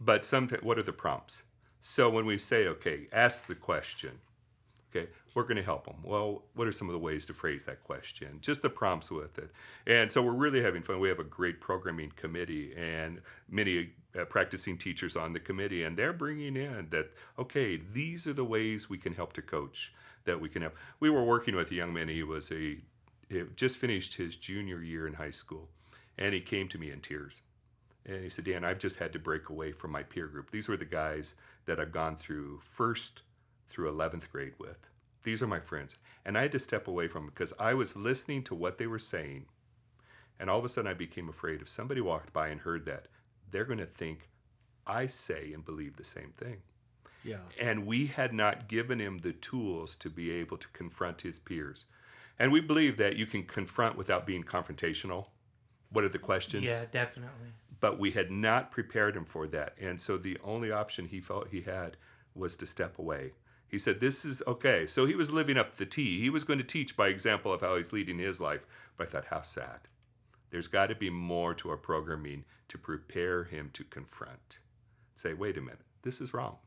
[0.00, 1.42] But sometimes, what are the prompts?
[1.80, 4.12] So when we say, okay, ask the question,
[4.90, 5.96] okay, we're going to help them.
[6.02, 8.38] Well, what are some of the ways to phrase that question?
[8.40, 9.50] Just the prompts with it.
[9.86, 10.98] And so we're really having fun.
[10.98, 15.96] We have a great programming committee and many uh, practicing teachers on the committee, and
[15.96, 19.92] they're bringing in that, okay, these are the ways we can help to coach
[20.24, 20.72] that we can have.
[21.00, 22.08] We were working with a young man.
[22.08, 22.78] He was a
[23.28, 25.68] he just finished his junior year in high school,
[26.18, 27.42] and he came to me in tears.
[28.06, 30.50] And he said, Dan, I've just had to break away from my peer group.
[30.50, 31.34] These were the guys
[31.66, 33.22] that I've gone through first
[33.68, 34.76] through 11th grade with.
[35.22, 35.96] These are my friends.
[36.24, 38.86] And I had to step away from them because I was listening to what they
[38.86, 39.46] were saying.
[40.38, 43.06] And all of a sudden, I became afraid if somebody walked by and heard that,
[43.50, 44.28] they're going to think
[44.86, 46.58] I say and believe the same thing.
[47.24, 47.38] Yeah.
[47.58, 51.86] And we had not given him the tools to be able to confront his peers.
[52.38, 55.26] And we believe that you can confront without being confrontational.
[55.94, 56.64] What are the questions?
[56.64, 57.48] Yeah, definitely.
[57.80, 59.74] But we had not prepared him for that.
[59.80, 61.96] And so the only option he felt he had
[62.34, 63.32] was to step away.
[63.68, 64.86] He said, This is okay.
[64.86, 66.20] So he was living up the T.
[66.20, 68.66] He was going to teach by example of how he's leading his life.
[68.96, 69.80] But I thought, how sad.
[70.50, 74.58] There's got to be more to our programming to prepare him to confront.
[75.16, 76.58] Say, wait a minute, this is wrong.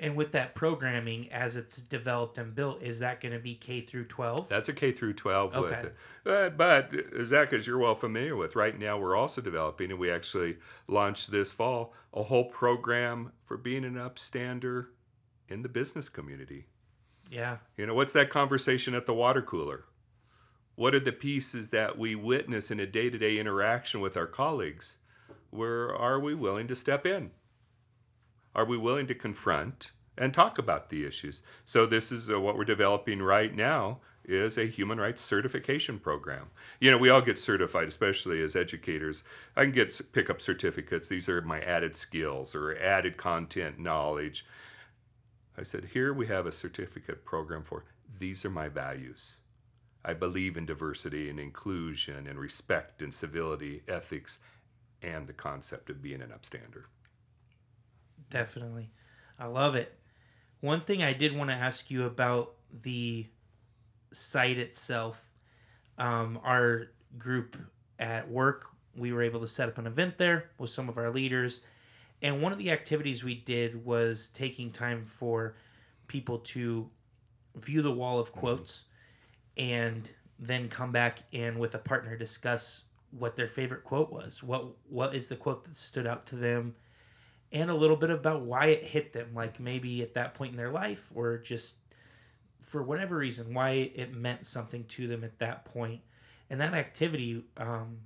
[0.00, 3.80] And with that programming, as it's developed and built, is that going to be K
[3.80, 4.48] through 12?
[4.48, 5.82] That's a K through 12 Okay.
[5.82, 5.92] with
[6.26, 6.92] uh, but
[7.24, 11.30] Zach, as you're well familiar with, right now we're also developing, and we actually launched
[11.30, 14.86] this fall a whole program for being an upstander
[15.48, 16.66] in the business community.
[17.30, 17.58] Yeah.
[17.76, 19.84] You know, what's that conversation at the water cooler?
[20.76, 24.26] What are the pieces that we witness in a day to day interaction with our
[24.26, 24.96] colleagues?
[25.50, 27.32] Where are we willing to step in?
[28.58, 31.42] Are we willing to confront and talk about the issues?
[31.64, 36.50] So this is uh, what we're developing right now is a human rights certification program.
[36.80, 39.22] You know, we all get certified, especially as educators.
[39.54, 41.06] I can get pick up certificates.
[41.06, 44.44] These are my added skills or added content knowledge.
[45.56, 47.84] I said, here we have a certificate program for
[48.18, 49.34] these are my values.
[50.04, 54.40] I believe in diversity and inclusion and respect and civility, ethics,
[55.00, 56.86] and the concept of being an upstander.
[58.30, 58.90] Definitely.
[59.38, 59.94] I love it.
[60.60, 63.26] One thing I did want to ask you about the
[64.12, 65.24] site itself.
[65.98, 66.88] Um, our
[67.18, 67.56] group
[67.98, 71.10] at work, we were able to set up an event there with some of our
[71.10, 71.60] leaders.
[72.22, 75.54] And one of the activities we did was taking time for
[76.08, 76.88] people to
[77.56, 78.82] view the wall of quotes
[79.56, 84.42] and then come back and with a partner discuss what their favorite quote was.
[84.42, 86.74] What what is the quote that stood out to them?
[87.52, 90.56] And a little bit about why it hit them like maybe at that point in
[90.56, 91.74] their life or just
[92.60, 96.00] for whatever reason why it meant something to them at that point.
[96.50, 97.98] And that activity um,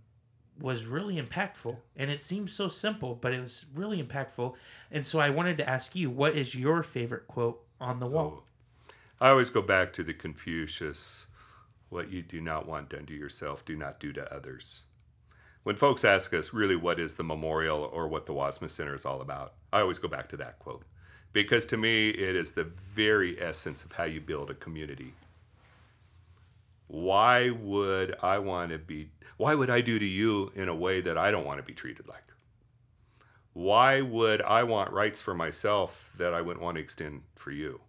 [0.60, 1.76] was really impactful.
[1.96, 4.54] And it seems so simple but it was really impactful.
[4.90, 8.44] And so i wanted to ask you what is your favorite quote on the wall?
[9.20, 11.26] I always go back to the Confucius
[11.92, 14.82] what you do not want done to yourself, do not do to others.
[15.64, 19.04] When folks ask us really what is the memorial or what the Wassmuth Center is
[19.04, 20.82] all about, I always go back to that quote.
[21.32, 25.14] Because to me, it is the very essence of how you build a community.
[26.88, 31.00] Why would I want to be, why would I do to you in a way
[31.00, 32.24] that I don't want to be treated like?
[33.54, 37.80] Why would I want rights for myself that I wouldn't want to extend for you?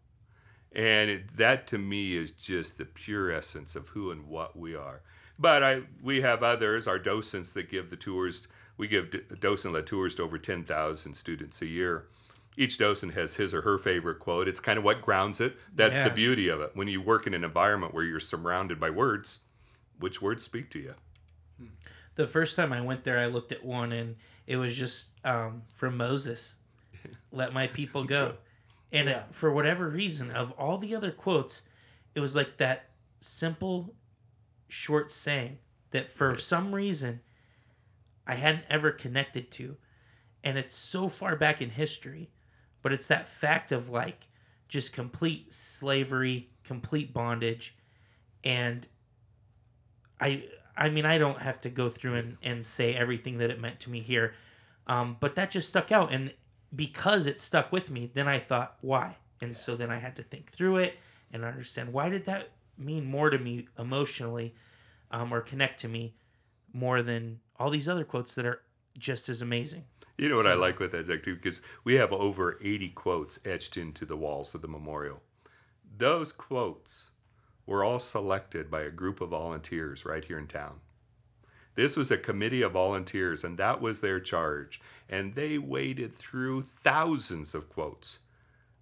[0.75, 4.75] And it, that to me is just the pure essence of who and what we
[4.75, 5.01] are.
[5.39, 8.48] But I, we have others, our docents that give the tours.
[8.78, 12.06] We give docent-led tours to over 10,000 students a year.
[12.56, 14.48] Each docent has his or her favorite quote.
[14.48, 15.56] It's kind of what grounds it.
[15.74, 16.08] That's Yeah.
[16.10, 16.72] the beauty of it.
[16.76, 19.39] When you work in an environment where you're surrounded by words,
[20.00, 20.96] which words speak to you?
[22.15, 24.15] the first time i went there i looked at one and
[24.46, 26.56] it was just um, from moses
[27.32, 28.34] let my people go
[28.91, 31.63] and it, for whatever reason of all the other quotes
[32.13, 33.96] it was like that simple
[34.73, 35.57] short saying
[35.91, 36.39] that for Right.
[36.39, 37.21] some reason
[38.27, 39.77] i hadn't ever connected to.
[40.45, 42.29] And it's so far back in history
[42.81, 44.27] but it's that fact of like
[44.67, 47.77] just complete slavery complete bondage.
[48.43, 48.88] And
[50.19, 50.43] i
[50.75, 53.79] i mean i don't have to go through and, and say everything that it meant
[53.81, 54.33] to me here.
[54.88, 56.12] Um, but that just stuck out.
[56.12, 56.33] And
[56.75, 59.17] because it stuck with me then i thought why?
[59.41, 60.97] And so then i had to think through it
[61.31, 64.53] and understand why did that mean more to me emotionally
[65.12, 66.13] um, or connect to me
[66.73, 68.62] more than all these other quotes that are
[68.97, 69.83] just as amazing
[70.17, 73.39] You know what I like with that, Zach, too, because we have over 80 quotes
[73.45, 75.21] etched into the walls of the memorial.
[75.97, 77.05] Those quotes
[77.65, 80.81] were all selected by a group of volunteers right here in town.
[81.75, 84.79] This was a committee of volunteers, and that was their charge.
[85.09, 88.19] And they waded through thousands of quotes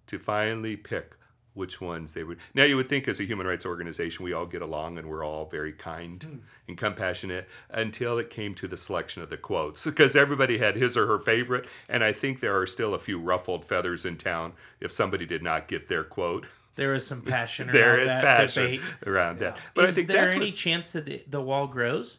[0.08, 1.16] to finally pick
[1.54, 2.38] which ones they would.
[2.54, 5.24] Now, you would think as a human rights organization, we all get along and we're
[5.24, 10.16] all very kind and compassionate until it came to the selection of the quotes because
[10.16, 11.66] everybody had his or her favorite.
[11.88, 15.42] And I think there are still a few ruffled feathers in town if somebody did
[15.42, 16.46] not get their quote.
[16.76, 19.58] there is some passion There around is that passion debate around that.
[19.74, 22.16] But is I think there that's any what, chance that the, the wall grows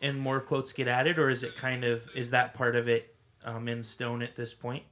[0.00, 3.14] and more quotes get added or is it kind of is that part of it
[3.44, 4.84] um, in stone at this point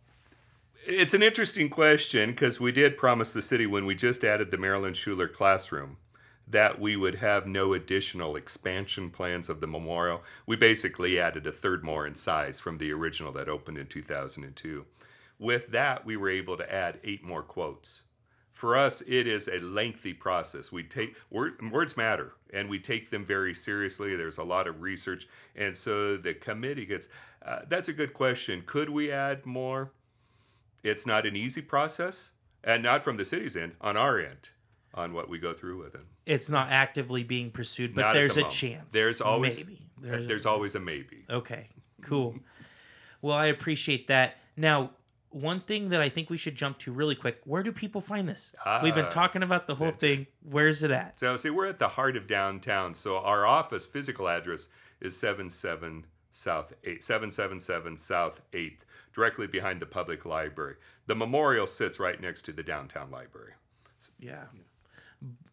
[0.87, 4.59] It's an interesting question because we did promise the city when we just added the
[4.59, 5.97] Marilyn Shuler classroom
[6.47, 10.23] that we would have no additional expansion plans of the memorial.
[10.47, 14.85] We basically added a third more in size from the original that opened in 2002.
[15.39, 18.03] With that, we were able to add eight more quotes.
[18.53, 20.71] For us, it is a lengthy process.
[20.71, 24.17] We take word, words matter, and we take them very seriously.
[24.17, 27.09] There's a lot of research, and so the committee gets.
[27.43, 28.63] Uh, that's a good question.
[28.67, 29.91] Could we add more?
[30.85, 32.31] It's not an easy process,
[32.63, 34.51] and not from the city's end, on our end,
[34.95, 36.03] on what we go through with it.
[36.27, 38.55] it's not actively being pursued but Not there's the a moment.
[38.55, 41.25] chance There's always maybe there's, there's, a- always a maybe.
[41.29, 41.69] okay
[42.03, 42.35] cool
[43.23, 44.91] well i appreciate that now
[45.31, 47.41] one thing that I think we should jump to really quick.
[47.45, 48.53] Where do people find this?
[48.85, 50.29] We've been Ah, talking about the whole thing.
[50.49, 51.19] Where's it at?
[51.19, 52.95] So see, we're at the heart of downtown.
[52.95, 54.69] So our office physical address
[55.01, 58.83] is 77 South 8, 777 South 8th,
[59.15, 60.75] directly behind the public library.
[61.07, 63.53] The memorial sits right next to the downtown library.
[64.19, 64.45] Yeah.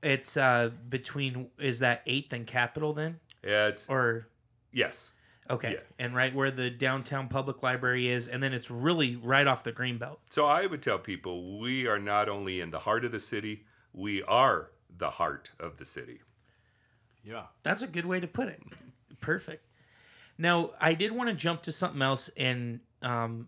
[0.03, 3.19] It's uh between is that 8th and Capitol then?
[3.43, 4.27] Yeah, it's Or
[4.73, 5.11] yes.
[5.49, 5.73] okay.
[5.73, 5.79] Yeah.
[5.99, 9.71] And right where the downtown public library is and then it's really right off the
[9.71, 10.17] greenbelt.
[10.29, 13.63] So I would tell people we are not only in the heart of the city,
[13.93, 16.19] we are the heart of the city.
[17.23, 17.43] Yeah.
[17.63, 18.61] That's a good way to put it.
[19.21, 19.63] Perfect.
[20.37, 23.47] Now, I did want to jump to something else and um,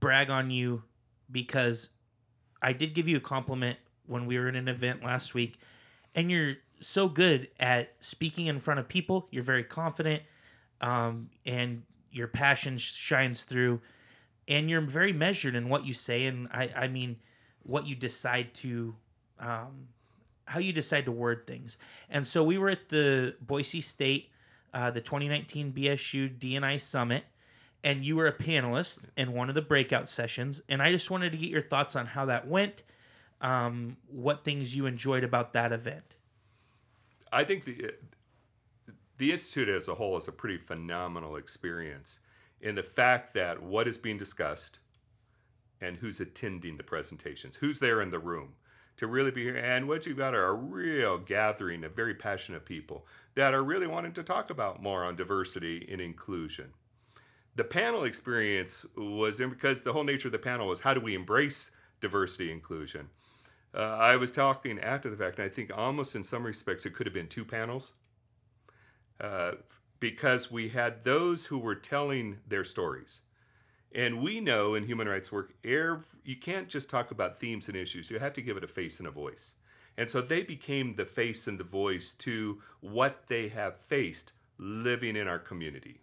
[0.00, 0.82] brag on you
[1.30, 1.88] because
[2.62, 5.58] I did give you a compliment when we were in an event last week,
[6.14, 9.28] and you're so good at speaking in front of people.
[9.30, 10.22] You're very confident,
[10.80, 13.80] um, and your passion shines through,
[14.48, 16.26] and you're very measured in what you say.
[16.26, 17.16] And I, I mean,
[17.62, 18.94] what you decide to
[19.38, 19.88] um,
[20.46, 21.76] how you decide to word things.
[22.08, 24.30] And so we were at the Boise State,
[24.72, 27.24] uh, the 2019 BSU DNI Summit,
[27.84, 30.60] and you were a panelist in one of the breakout sessions.
[30.68, 32.82] And I just wanted to get your thoughts on how that went,
[33.40, 36.16] um, what things you enjoyed about that event.
[37.32, 37.92] I think the
[39.18, 42.20] the institute as a whole is a pretty phenomenal experience
[42.60, 44.78] in the fact that what is being discussed
[45.80, 48.54] and who's attending the presentations, who's there in the room
[48.96, 49.56] to really be here.
[49.56, 53.86] And what you've got are a real gathering of very passionate people that are really
[53.86, 56.72] wanting to talk about more on diversity and inclusion.
[57.56, 61.00] The panel experience was in because the whole nature of the panel was how do
[61.00, 63.08] we embrace diversity inclusion.
[63.74, 66.94] Uh, I was talking after the fact, and I think almost in some respects it
[66.94, 67.94] could have been two panels
[69.20, 69.52] uh,
[70.00, 73.22] because we had those who were telling their stories.
[73.94, 78.10] And we know in human rights work, you can't just talk about themes and issues,
[78.10, 79.54] you have to give it a face and a voice.
[79.96, 85.16] And so they became the face and the voice to what they have faced living
[85.16, 86.00] in our community.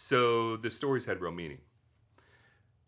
[0.00, 1.58] So the stories had real meaning.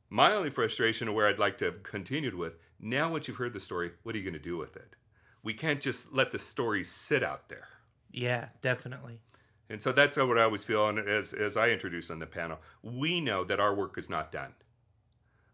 [0.08, 3.52] My only frustration, and where I'd like to have continued with, now once you've heard
[3.52, 4.94] the story, what are you going to do with it?
[5.42, 7.68] We can't just let the story sit out there.
[8.12, 9.20] Yeah, definitely.
[9.68, 12.58] And so that's what I always feel and as, as I introduced on the panel.
[12.82, 14.54] We know that our work is not done.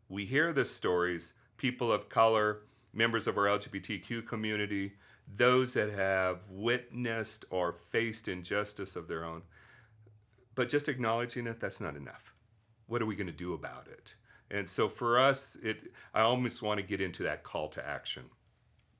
[0.08, 2.60] We hear the stories, people of color,
[2.92, 4.92] members of our LGBTQ community,
[5.34, 9.42] those that have witnessed or faced injustice of their own.
[10.56, 12.34] But just acknowledging it, that's not enough.
[12.88, 14.14] What are we going to do about it?
[14.50, 18.24] And so for us, it I almost want to get into that call to action.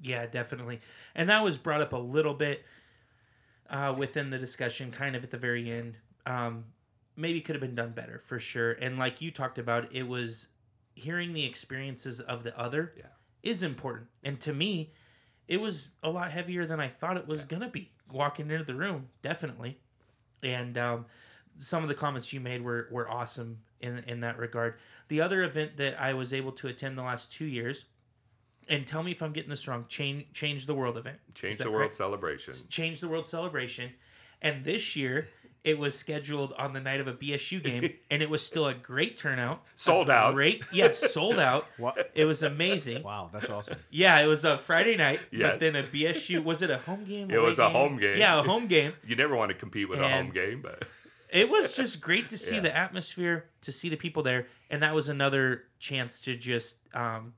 [0.01, 0.81] Yeah, definitely.
[1.15, 2.65] And that was brought up a little bit
[3.71, 5.97] uh, within the discussion, kind of at the very end.
[6.27, 6.65] Um,
[7.17, 8.73] maybe could have been done better for sure.
[8.73, 10.49] And like you talked about, it was
[10.95, 13.07] hearing the experiences of the other Yeah.
[13.43, 14.09] is important.
[14.23, 14.93] And to me,
[15.49, 17.93] it was a lot heavier than I thought it was gonna be.
[18.11, 19.81] Walking into the room, definitely.
[20.43, 21.07] And um,
[21.59, 24.75] some of the comments you made were were awesome in in that regard.
[25.09, 27.85] The other event that I was able to attend the last two years,
[28.69, 31.19] and tell me if I'm getting this wrong, change change the world event.
[31.29, 31.95] Is Change that the world correct?
[31.95, 32.55] celebration.
[32.69, 33.93] Change the World celebration.
[34.43, 35.29] And this year,
[35.65, 38.75] it was scheduled on the night of a BSU game, and it was still a
[38.75, 39.63] great turnout.
[39.77, 40.35] Sold out.
[40.35, 41.67] Great, yes, sold out.
[41.79, 42.11] What?
[42.15, 43.03] It was amazing.
[43.03, 43.79] Wow, that's awesome.
[43.91, 46.45] Yeah, it was a Friday night, but then a BSU.
[46.45, 47.31] Was it a home game?
[47.31, 48.19] It was a home game.
[48.19, 48.93] Yeah, a home game.
[49.07, 50.85] You never want to compete with a home game, but
[51.31, 52.61] It was just great to see Yeah.
[52.61, 57.35] the atmosphere, to see the people there, and that was another chance to just um,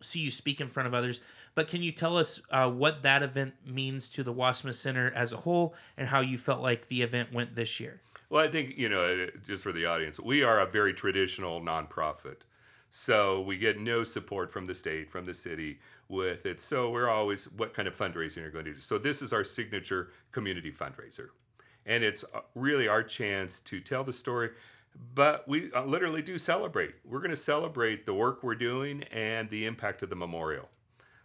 [0.00, 1.20] see you speak in front of others.
[1.54, 5.32] But can you tell us uh, what that event means to the Wassmuth Center as
[5.32, 8.00] a whole, and how you felt like the event went this year?
[8.30, 12.42] Well, I think, you know, just for the audience, we are a very traditional nonprofit.
[12.90, 16.60] So we get no support from the state, from the city with it.
[16.60, 18.80] So we're always, what kind of fundraising are you going to do?
[18.80, 21.28] So this is our signature community fundraiser.
[21.88, 24.50] And it's uh, really our chance to tell the story.
[25.14, 26.94] But we uh, literally do celebrate.
[27.04, 30.68] We're going to celebrate the work we're doing and the impact of the memorial.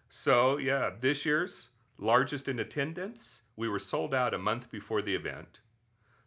[0.09, 5.13] So, yeah, this year's largest in attendance, we were sold out a month before the
[5.13, 5.59] event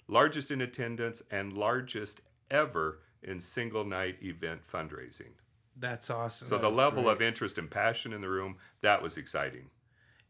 [0.08, 2.20] largest in attendance and largest
[2.50, 5.32] ever in single night event fundraising.
[5.78, 6.48] That's awesome.
[6.48, 9.66] So the level of interest and passion in the room, that was exciting.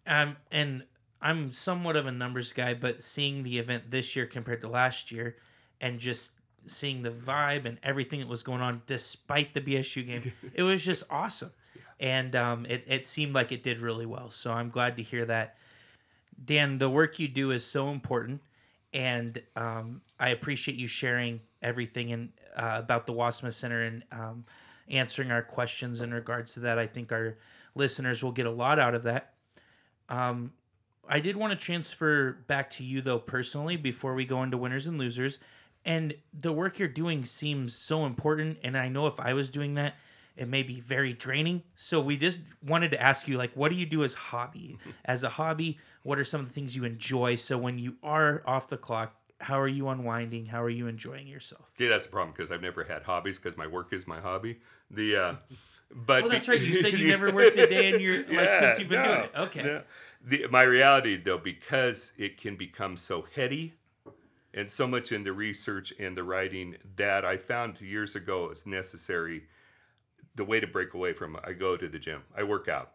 [0.07, 0.85] Um, and
[1.21, 5.11] I'm somewhat of a numbers guy, but seeing the event this year compared to last
[5.11, 5.37] year,
[5.81, 6.31] and just
[6.67, 10.85] seeing the vibe and everything that was going on, despite the BSU game, it was
[10.85, 11.53] just awesome.
[11.99, 14.31] And um, it, it seemed like it did really well.
[14.31, 15.57] So I'm glad to hear that.
[16.45, 18.43] Dan, the work you do is so important,
[18.93, 24.45] and um, I appreciate you sharing everything in, uh, about the Wassmuth Center and um,
[24.89, 26.79] answering our questions in regards to that.
[26.79, 27.39] I think our
[27.75, 29.33] listeners will get a lot out of that.
[30.11, 30.53] Um,
[31.09, 34.87] I did want to transfer back to you though personally before we go into winners
[34.87, 35.39] and losers.
[35.85, 38.59] And the work you're doing seems so important.
[38.65, 39.95] And I know if I was doing that,
[40.37, 41.63] it may be very draining.
[41.77, 44.79] So we just wanted to ask you, like, what do you do as hobby?
[45.05, 47.37] As a hobby, what are some of the things you enjoy?
[47.37, 50.47] So when you are off the clock, how are you unwinding?
[50.47, 51.71] How are you enjoying yourself?
[51.79, 54.59] Yeah, that's the problem because I've never had hobbies because my work is my hobby.
[54.91, 55.35] The uh,
[55.95, 56.61] but Oh, that's right.
[56.61, 59.21] You said you never worked a day in your like Yeah, since you've been doing
[59.21, 59.31] it.
[59.37, 59.63] Okay.
[59.63, 59.83] no.
[60.27, 63.75] The, my reality though, because it can become so heady
[64.53, 68.67] and so much in the research and the writing that I found years ago is
[68.67, 69.45] necessary.
[70.35, 72.93] The way to break away from it, I go to the gym, I work out,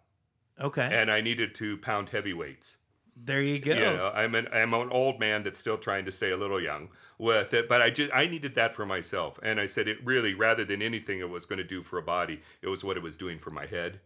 [0.59, 0.87] Okay.
[0.91, 2.77] and I needed to pound heavy weights.
[3.15, 3.71] there you go.
[3.73, 6.61] You know, I'm an I'm an old man that's still trying to stay a little
[6.61, 9.97] young with it, but I just I needed that for myself, and I said it
[10.05, 12.95] really rather than anything it was going to do for a body, it was what
[12.97, 13.99] it was doing for my head.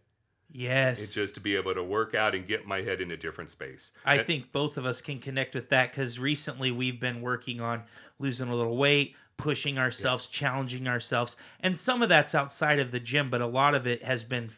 [0.50, 1.02] Yes.
[1.02, 3.50] It's just to be able to work out and get my head in a different
[3.50, 3.92] space.
[4.04, 7.82] I think both of us can connect with that because recently we've been working on
[8.18, 11.36] losing a little weight, pushing ourselves, challenging ourselves.
[11.60, 14.50] And some of that's outside of the gym, but a lot of it has been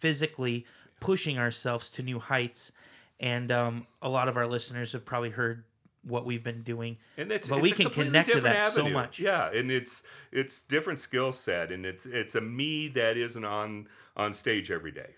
[0.00, 0.66] physically
[1.00, 2.72] pushing ourselves to new heights.
[3.20, 5.64] And um, a lot of our listeners have probably heard
[6.02, 6.96] what we've been doing.
[7.16, 9.18] and it's, but it's we can connect to that so much.
[9.20, 13.88] Yeah, and it's it's different skill set, and it's it's a me that isn't on
[14.16, 15.10] on stage every day.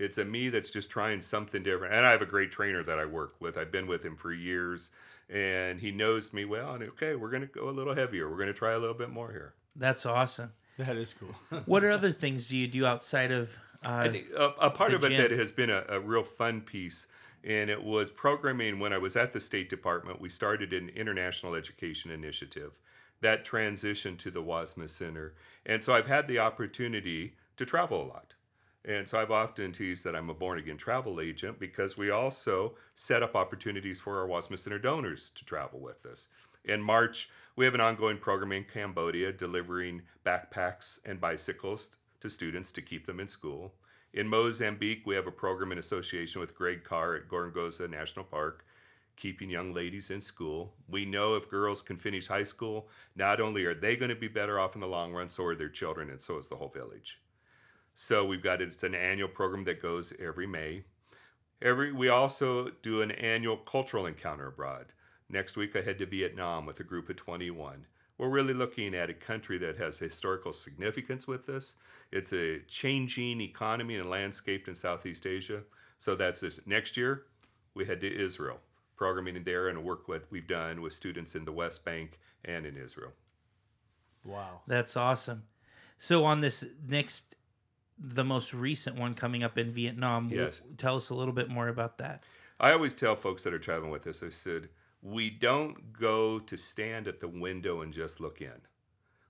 [0.00, 1.94] It's a me that's just trying something different.
[1.94, 3.58] And I have a great trainer that I work with.
[3.58, 4.90] I've been with him for years,
[5.28, 6.74] and he knows me well.
[6.74, 8.30] And okay, we're gonna go a little heavier.
[8.30, 9.54] We're gonna try a little bit more here.
[9.76, 10.52] That's awesome.
[10.78, 11.34] That is cool.
[11.66, 13.50] What are other things do you do outside of?
[13.84, 15.22] Uh, I think a, a part the of it gym.
[15.22, 17.06] that has been a, a real fun piece,
[17.44, 20.20] and it was programming when I was at the State Department.
[20.20, 22.72] We started an international education initiative
[23.20, 25.34] that transitioned to the Wassmuth Center.
[25.66, 28.34] And so I've had the opportunity to travel a lot.
[28.84, 32.76] And so I've often teased that I'm a born again travel agent because we also
[32.96, 36.28] set up opportunities for our Wassmuth Center donors to travel with us.
[36.64, 41.88] In March, we have an ongoing program in Cambodia delivering backpacks and bicycles
[42.20, 43.74] to students to keep them in school.
[44.14, 48.64] In Mozambique, we have a program in association with Greg Carr at Gorongosa National Park,
[49.16, 50.72] keeping young ladies in school.
[50.88, 54.28] We know if girls can finish high school, not only are they going to be
[54.28, 56.68] better off in the long run, so are their children, and so is the whole
[56.70, 57.20] village.
[57.94, 60.84] So we've got it's an annual program that goes every May.
[61.62, 64.86] Every we also do an annual cultural encounter abroad.
[65.28, 67.86] Next week I head to Vietnam with a group of 21.
[68.18, 71.74] We're really looking at a country that has historical significance with this.
[72.12, 75.62] It's a changing economy and landscape in Southeast Asia.
[75.98, 76.60] So that's this.
[76.66, 77.24] Next year,
[77.74, 78.58] we head to Israel,
[78.96, 82.66] programming in there and work what we've done with students in the West Bank and
[82.66, 83.12] in Israel.
[84.24, 84.60] Wow.
[84.66, 85.44] That's awesome.
[85.98, 87.36] So on this next,
[88.02, 90.62] the most recent one coming up in Vietnam, Yes.
[90.78, 92.24] tell us a little bit more about that.
[92.58, 94.68] I always tell folks that are traveling with us, I said,
[95.02, 98.60] we don't go to stand at the window and just look in.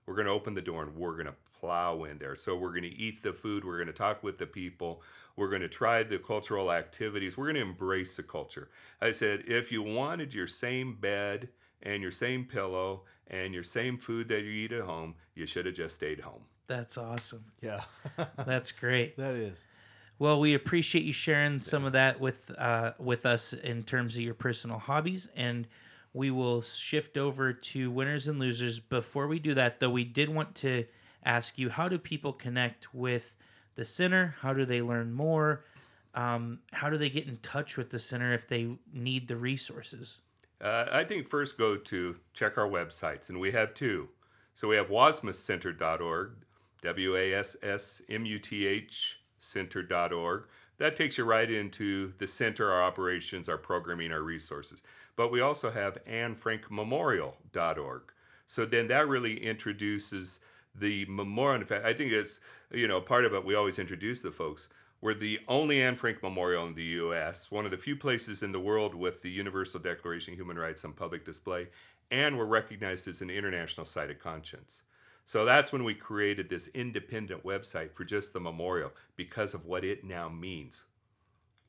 [0.05, 2.35] We're going to open the door and we're going to plow in there.
[2.35, 5.01] So we're going to eat the food, we're going to talk with the people,
[5.35, 8.69] we're going to try the cultural activities, we're going to embrace the culture.
[9.01, 11.49] I said, if you wanted your same bed
[11.83, 15.65] and your same pillow and your same food that you eat at home, you should
[15.67, 16.41] have just stayed home.
[16.71, 17.43] That's awesome.
[17.61, 17.81] Yeah.
[18.45, 19.17] That's great.
[19.17, 19.59] that is.
[20.19, 24.21] Well, we appreciate you sharing some of that with uh, with us in terms of
[24.21, 25.67] your personal hobbies, and
[26.13, 28.79] we will shift over to winners and losers.
[28.79, 30.85] Before we do that, though, we did want to
[31.25, 33.35] ask you: How do people connect with
[33.75, 34.33] the center?
[34.39, 35.65] How do they learn more?
[36.15, 40.21] Um, how do they get in touch with the center if they need the resources?
[40.61, 44.07] Uh, I think first go to check our websites, and we have two.
[44.53, 46.31] So we have wassmuthcenter.org,
[46.81, 50.43] W A S S M U T H center.org.
[50.77, 54.81] That takes you right into the center, our operations, our programming, our resources.
[55.15, 58.01] But we also have annefrankmemorial.org.
[58.47, 60.39] So then that really introduces
[60.75, 61.61] the memorial.
[61.61, 62.39] In fact, I think it's,
[62.71, 64.67] you know, part of it we always introduce the folks.
[65.01, 68.51] We're the only Anne Frank Memorial in the U.S., one of the few places in
[68.51, 71.69] the world with the Universal Declaration of Human Rights on public display,
[72.11, 74.83] and we're recognized as an international site of conscience.
[75.25, 79.83] So that's when we created this independent website for just the memorial because of what
[79.83, 80.81] it now means,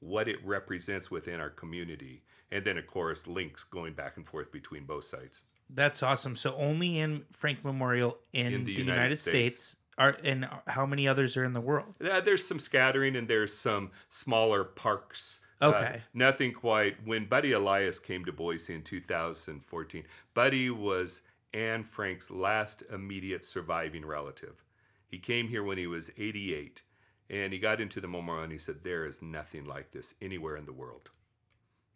[0.01, 4.53] what it represents within our community, and then, of course, links going back and forth
[4.53, 5.43] between both sites.
[5.71, 6.37] That's awesome.
[6.37, 9.77] So only Anne Frank Memorial in, the, United, States.
[9.99, 11.95] Are and how many others are in the world?
[11.99, 15.41] There's some scattering and there's some smaller parks.
[15.61, 16.03] Uh, Okay.
[16.13, 16.97] nothing quite.
[17.07, 21.23] When Buddy Elias came to Boise in 2014, Buddy was
[21.55, 24.65] Anne Frank's last immediate surviving relative.
[25.07, 26.83] He came here when he was 88,
[27.29, 30.57] and he got into the memorial and he said, There is nothing like this anywhere
[30.57, 31.11] in the world.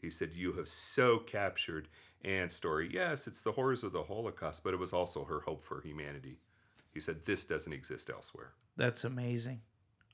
[0.00, 1.88] He said, You have so captured
[2.24, 2.90] Anne's story.
[2.92, 6.38] Yes, it's the horrors of the Holocaust, but it was also her hope for humanity.
[6.92, 8.52] He said, This doesn't exist elsewhere.
[8.76, 9.60] That's amazing.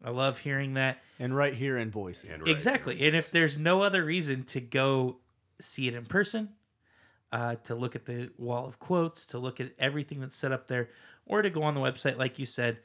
[0.05, 0.99] I love hearing that.
[1.19, 2.29] And right here in Boise.
[2.29, 3.07] And right exactly.
[3.07, 5.19] And if there's no other reason to go
[5.61, 6.51] see it in person,
[7.33, 10.67] uh, to look at the wall of quotes, to look at everything that's set up
[10.67, 10.91] there,
[11.27, 12.79] or to go on the website, like you said,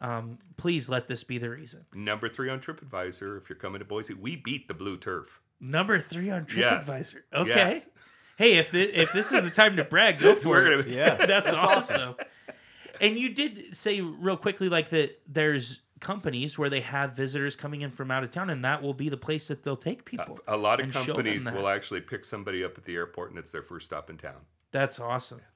[0.00, 1.84] um, please let this be the reason.
[1.94, 5.40] Number three on TripAdvisor, if you're coming to Boise, we beat the blue turf.
[5.60, 6.86] Number three on Yes.
[6.88, 7.16] TripAdvisor.
[7.32, 7.48] Okay.
[7.48, 7.88] Yes.
[8.36, 10.84] Hey, if this, if this is the time to brag, go for We're it.
[10.84, 11.14] gonna- Yeah.
[11.14, 12.16] that's, That's awesome.
[13.00, 15.20] and you did say real quickly, like that.
[15.26, 18.94] There's companies where they have visitors coming in from out of town, and that will
[18.94, 20.38] be the place that they'll take people.
[20.46, 23.30] A lot of and show them companies will actually pick somebody up at the airport
[23.30, 24.36] and it's their first stop in town.
[24.70, 25.40] That's awesome.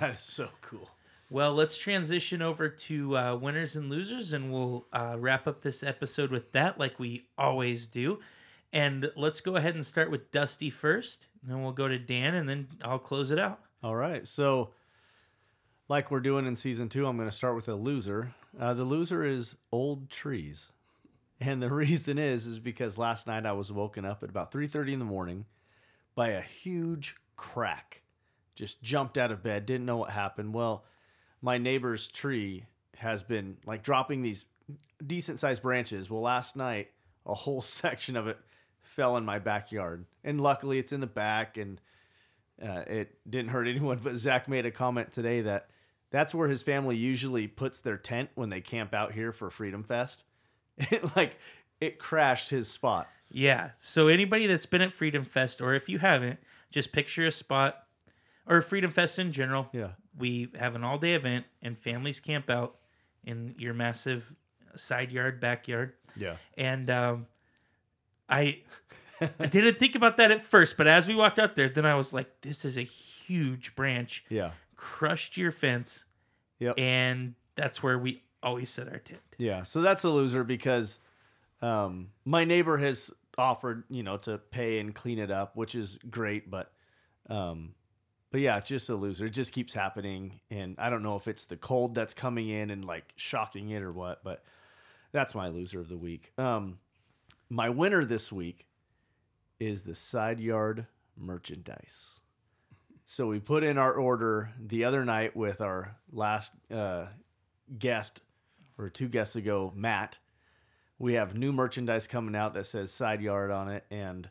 [0.00, 0.88] That is so cool.
[1.28, 5.82] Well, let's transition over to uh, winners and losers, and we'll uh, wrap up this
[5.82, 8.20] episode with that, like we always do.
[8.72, 12.34] And let's go ahead and start with Dusty first, and then we'll go to Dan,
[12.34, 13.60] and then I'll close it out.
[13.82, 14.26] All right.
[14.26, 14.70] So,
[15.88, 18.34] like we're doing in season two, I'm going to start with a loser.
[18.58, 20.70] Uh, the loser is old trees,
[21.40, 24.94] and the reason is is because last night I was woken up at about 3:30
[24.94, 25.46] in the morning
[26.14, 28.02] by a huge crack.
[28.54, 30.52] Just jumped out of bed, didn't know what happened.
[30.52, 30.84] Well,
[31.40, 32.66] my neighbor's tree
[32.98, 34.44] has been like dropping these
[35.04, 36.10] decent sized branches.
[36.10, 36.90] Well, last night
[37.24, 38.38] a whole section of it
[38.80, 41.80] fell in my backyard, and luckily it's in the back and
[42.62, 45.68] uh, it didn't hurt anyone, but Zach made a comment today that
[46.12, 49.82] that's where his family usually puts their tent when they camp out here for Freedom
[49.82, 50.22] Fest.
[50.90, 51.36] It, like
[51.80, 53.08] it crashed his spot.
[53.30, 53.70] Yeah.
[53.76, 56.38] So anybody that's been at Freedom Fest, or if you haven't,
[56.70, 57.84] just picture a spot,
[58.46, 59.68] or Freedom Fest in general.
[59.72, 59.90] Yeah.
[60.18, 62.76] We have an all-day event, and families camp out
[63.24, 64.34] in your massive
[64.74, 65.92] side yard, backyard.
[66.16, 66.36] Yeah.
[66.56, 67.26] And um,
[68.28, 68.60] I,
[69.20, 71.94] I didn't think about that at first, but as we walked out there, then I
[71.94, 74.52] was like, "This is a huge branch, Yeah.
[74.82, 76.04] Crushed your fence."
[76.58, 76.78] Yep.
[76.78, 79.20] And that's where we always set our tent.
[79.38, 79.62] Yeah.
[79.62, 80.98] So that's a loser because
[81.60, 85.98] um, my neighbor has offered, you know, to pay and clean it up, which is
[86.10, 86.72] great, but
[87.30, 87.74] um,
[88.30, 89.26] but yeah, it's just a loser.
[89.26, 92.70] It just keeps happening, and I don't know if it's the cold that's coming in
[92.70, 94.42] and like shocking it or what, but
[95.12, 96.32] that's my loser of the week.
[96.38, 96.78] Um,
[97.50, 98.66] my winner this week
[99.60, 102.21] is the side yard merchandise.
[103.04, 107.06] So we put in our order the other night with our last uh,
[107.78, 108.20] guest
[108.78, 110.18] or two guests ago, Matt.
[110.98, 114.30] We have new merchandise coming out that says side yard on it, and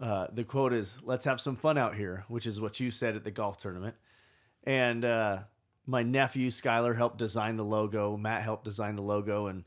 [0.00, 3.16] uh, the quote is "Let's have some fun out here," which is what you said
[3.16, 3.96] at the golf tournament.
[4.64, 5.38] And uh,
[5.84, 8.16] my nephew Skylar helped design the logo.
[8.16, 9.64] Matt helped design the logo, and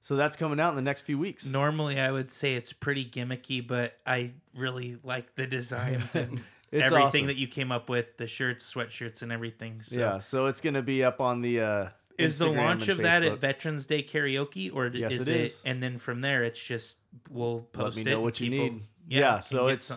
[0.00, 1.44] so that's coming out in the next few weeks.
[1.44, 6.42] Normally, I would say it's pretty gimmicky, but I really like the designs and
[6.72, 7.26] It's everything awesome.
[7.28, 9.82] that you came up with the shirts, sweatshirts, and everything.
[9.82, 9.96] So.
[9.98, 11.60] Yeah, so it's gonna be up on the.
[11.60, 11.88] Uh,
[12.18, 15.60] Is the launch of that at Veterans Day karaoke, or Yes, is it it, is.
[15.64, 16.96] And then from there, it's just
[17.30, 18.82] we'll post Let me know what you people- need.
[19.08, 19.90] Yeah, Yeah, so it's.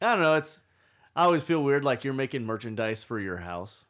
[0.00, 0.34] I don't know.
[0.36, 0.60] It's.
[1.16, 3.84] I always feel weird, like you're making merchandise for your house.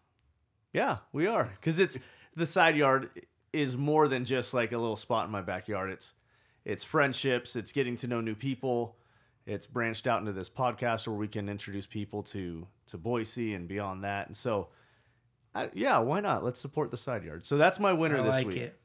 [0.73, 1.99] Yeah, we are, because it's
[2.35, 3.11] the side yard
[3.53, 5.91] is more than just like a little spot in my backyard.
[5.91, 6.15] It's,
[6.65, 7.55] it's friendships.
[7.55, 8.97] It's getting to know new people.
[9.47, 13.67] It's branched out into this podcast where we can introduce people to to Boise and
[13.67, 14.27] beyond that.
[14.29, 14.69] And so,
[15.55, 16.45] I, yeah, why not?
[16.45, 17.45] Let's support the side yard.
[17.45, 18.57] So that's my winner I this like week.
[18.59, 18.81] it.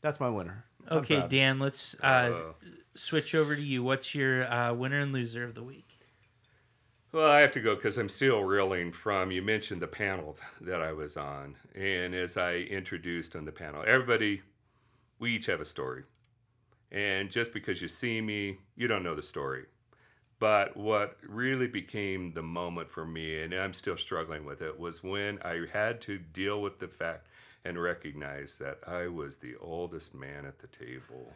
[0.00, 0.64] That's my winner.
[0.90, 1.26] Okay.
[1.28, 2.52] Dan, let's uh, Uh,
[2.94, 3.82] switch over to you.
[3.82, 5.98] What's your uh, winner and loser of the week?
[7.12, 10.82] Well, I have to go because I'm still reeling from you mentioned the panel that
[10.82, 11.56] I was on.
[11.74, 14.42] And as I introduced on the panel, everybody,
[15.18, 16.04] we each have a story.
[16.92, 19.64] And just because you see me, you don't know the story.
[20.38, 25.02] But what really became the moment for me, and I'm still struggling with it, was
[25.02, 27.28] when I had to deal with the fact
[27.64, 31.32] and recognize that I was the oldest man at the table.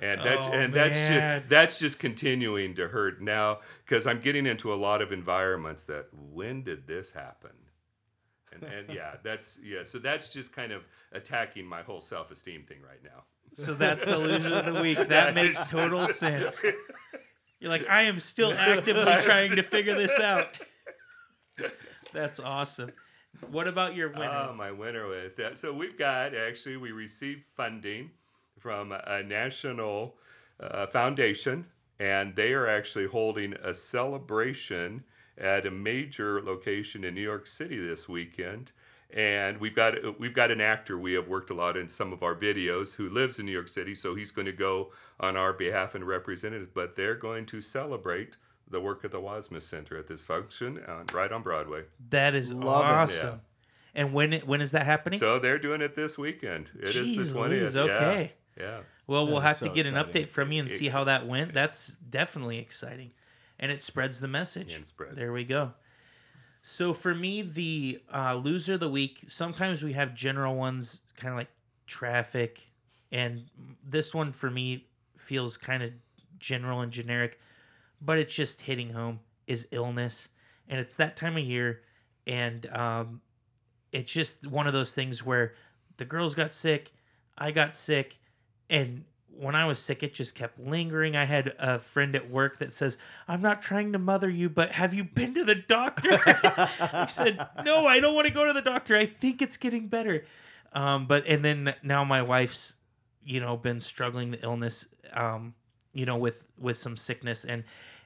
[0.00, 4.46] And that's Oh, and that's just that's just continuing to hurt now because I'm getting
[4.46, 7.50] into a lot of environments that when did this happen?
[8.62, 9.82] And, and yeah, that's yeah.
[9.82, 10.82] So that's just kind of
[11.12, 13.24] attacking my whole self-esteem thing right now.
[13.52, 14.98] So that's the loser of the week.
[15.08, 16.60] That makes total sense.
[17.60, 20.58] You're like, I am still actively trying to figure this out.
[22.12, 22.92] That's awesome.
[23.50, 24.48] What about your winner?
[24.50, 25.58] Oh, my winner with that.
[25.58, 28.10] So we've got actually we received funding
[28.58, 30.16] from a national
[30.58, 31.66] uh, foundation,
[31.98, 35.04] and they are actually holding a celebration
[35.38, 38.72] at a major location in New York City this weekend.
[39.14, 42.22] And we've got we've got an actor we have worked a lot in some of
[42.22, 45.52] our videos who lives in New York City, so he's going to go on our
[45.52, 46.66] behalf and represent us.
[46.72, 48.36] But they're going to celebrate
[48.68, 51.84] the work at the Wassmuth Center at this function on, right on Broadway.
[52.10, 52.88] That is Love it.
[52.88, 53.40] awesome.
[53.94, 55.20] And when it, when is that happening?
[55.20, 56.68] So they're doing it this weekend.
[56.78, 57.60] It is Jeez the twentieth.
[57.60, 58.32] Louise, okay.
[58.58, 58.64] Yeah.
[58.64, 58.78] yeah.
[59.06, 61.26] Well, we'll have is to so get an update from you and see how that
[61.26, 61.54] went.
[61.54, 63.12] That's definitely exciting.
[63.58, 64.78] And it spreads the message.
[64.84, 65.16] Spreads.
[65.16, 65.72] There we go.
[66.62, 71.32] So for me, the uh, loser of the week, sometimes we have general ones, kind
[71.32, 71.50] of like
[71.86, 72.60] traffic.
[73.12, 73.44] And
[73.84, 74.86] this one for me
[75.16, 75.92] feels kind of
[76.38, 77.38] general and generic,
[78.00, 80.28] but it's just hitting home is illness.
[80.68, 81.82] And it's that time of year.
[82.26, 83.20] And um,
[83.92, 85.54] it's just one of those things where
[85.96, 86.92] the girls got sick,
[87.38, 88.18] I got sick,
[88.68, 89.04] and
[89.38, 91.16] when I was sick, it just kept lingering.
[91.16, 92.96] I had a friend at work that says,
[93.28, 96.10] I'm not trying to mother you, but have you been to the doctor?
[96.26, 98.96] I said, No, I don't want to go to the doctor.
[98.96, 100.24] I think it's getting better.
[100.72, 102.74] Um, but, and then now my wife's,
[103.24, 105.54] you know, been struggling the illness, um,
[105.92, 107.44] you know, with, with some sickness.
[107.44, 107.64] And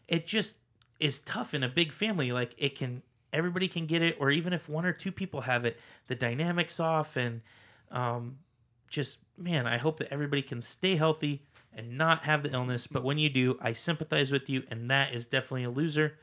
[0.09, 0.57] it just
[0.99, 2.33] is tough in a big family.
[2.33, 3.03] Like it can,
[3.33, 6.81] everybody can get it, or even if one or two people have it, the dynamics
[6.81, 7.41] off and,
[7.91, 8.39] um,
[8.91, 12.87] just man, I hope that everybody can stay healthy and not have the illness.
[12.87, 16.19] But when you do, I sympathize with you, and that is definitely a loser.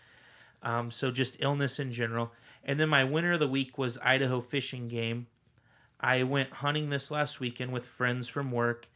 [0.61, 2.31] Um, so just illness in general.
[2.63, 5.27] And then my winner of the week was Idaho Fish and Game.
[5.99, 8.87] I went hunting this last weekend with friends from work,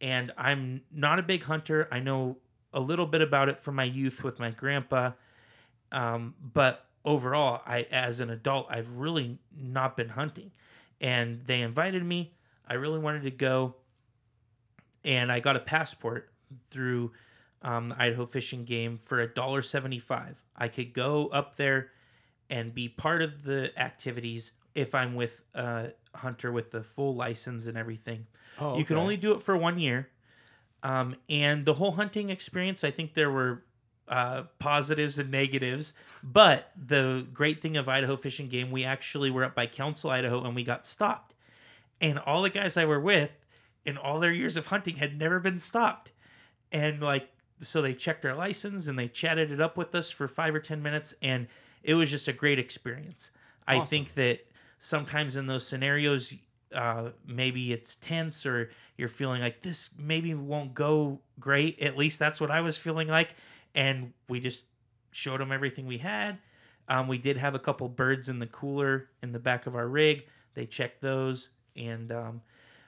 [0.00, 1.88] and I'm not a big hunter.
[1.90, 2.36] I know
[2.72, 5.12] a little bit about it from my youth with my grandpa,
[5.90, 10.52] um, but overall, I as an adult, I've really not been hunting.
[11.00, 12.32] And they invited me.
[12.66, 13.74] I really wanted to go,
[15.04, 16.30] and I got a passport
[16.70, 17.12] through
[17.62, 20.42] um, the Idaho Fish and Game for a dollar seventy-five.
[20.56, 21.90] I could go up there
[22.50, 27.66] and be part of the activities if I'm with a hunter with the full license
[27.66, 28.26] and everything.
[28.60, 30.08] Oh, You can only do it for one year.
[30.82, 33.62] Um, and the whole hunting experience, I think there were
[34.06, 35.94] uh, positives and negatives.
[36.22, 40.10] But the great thing of Idaho Fish and Game, we actually were up by Council,
[40.10, 41.33] Idaho, and we got stopped.
[42.04, 43.30] And all the guys I were with
[43.86, 46.12] in all their years of hunting had never been stopped.
[46.70, 47.30] And like,
[47.60, 50.60] so they checked our license and they chatted it up with us for five or
[50.60, 51.14] 10 minutes.
[51.22, 51.46] And
[51.82, 53.30] it was just a great experience.
[53.66, 54.40] I think that
[54.78, 56.34] sometimes in those scenarios,
[56.74, 61.80] uh, maybe it's tense or you're feeling like this maybe won't go great.
[61.80, 63.34] At least that's what I was feeling like.
[63.74, 64.66] And we just
[65.12, 66.36] showed them everything we had.
[66.86, 69.88] Um, we did have a couple birds in the cooler in the back of our
[69.88, 70.26] rig.
[70.52, 71.48] They checked those.
[71.76, 72.42] And um,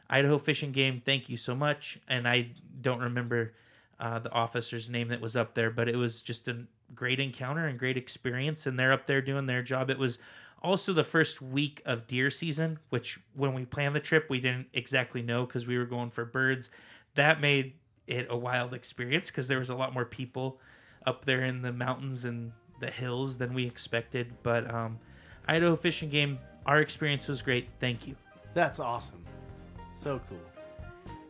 [0.09, 1.99] Idaho Fish and Game, thank you so much.
[2.09, 3.55] And I don't remember
[3.99, 6.65] uh, the officer's name that was up there, but it was just a
[6.95, 8.67] great encounter and great experience.
[8.67, 9.91] And they're up there doing their job.
[9.91, 10.19] It was
[10.63, 14.69] also the first week of deer season, which when we planned the trip, we didn't
[14.73, 16.71] exactly know because we were going for birds.
[17.15, 17.75] That made
[18.07, 20.61] it a wild experience because there was a lot more people
[21.07, 24.33] up there in the mountains and the hills than we expected.
[24.43, 24.99] But um,
[25.49, 27.69] Idaho Fish and Game, our experience was great.
[27.81, 28.17] Thank you.
[28.57, 29.23] That's awesome.
[30.03, 30.41] So cool.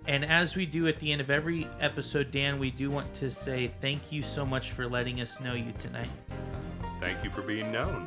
[0.07, 3.33] And as we do at the end of every episode, Dan, we do want to
[3.33, 6.09] say thank you so much for letting us know you tonight.
[7.01, 8.07] Thank you for being known.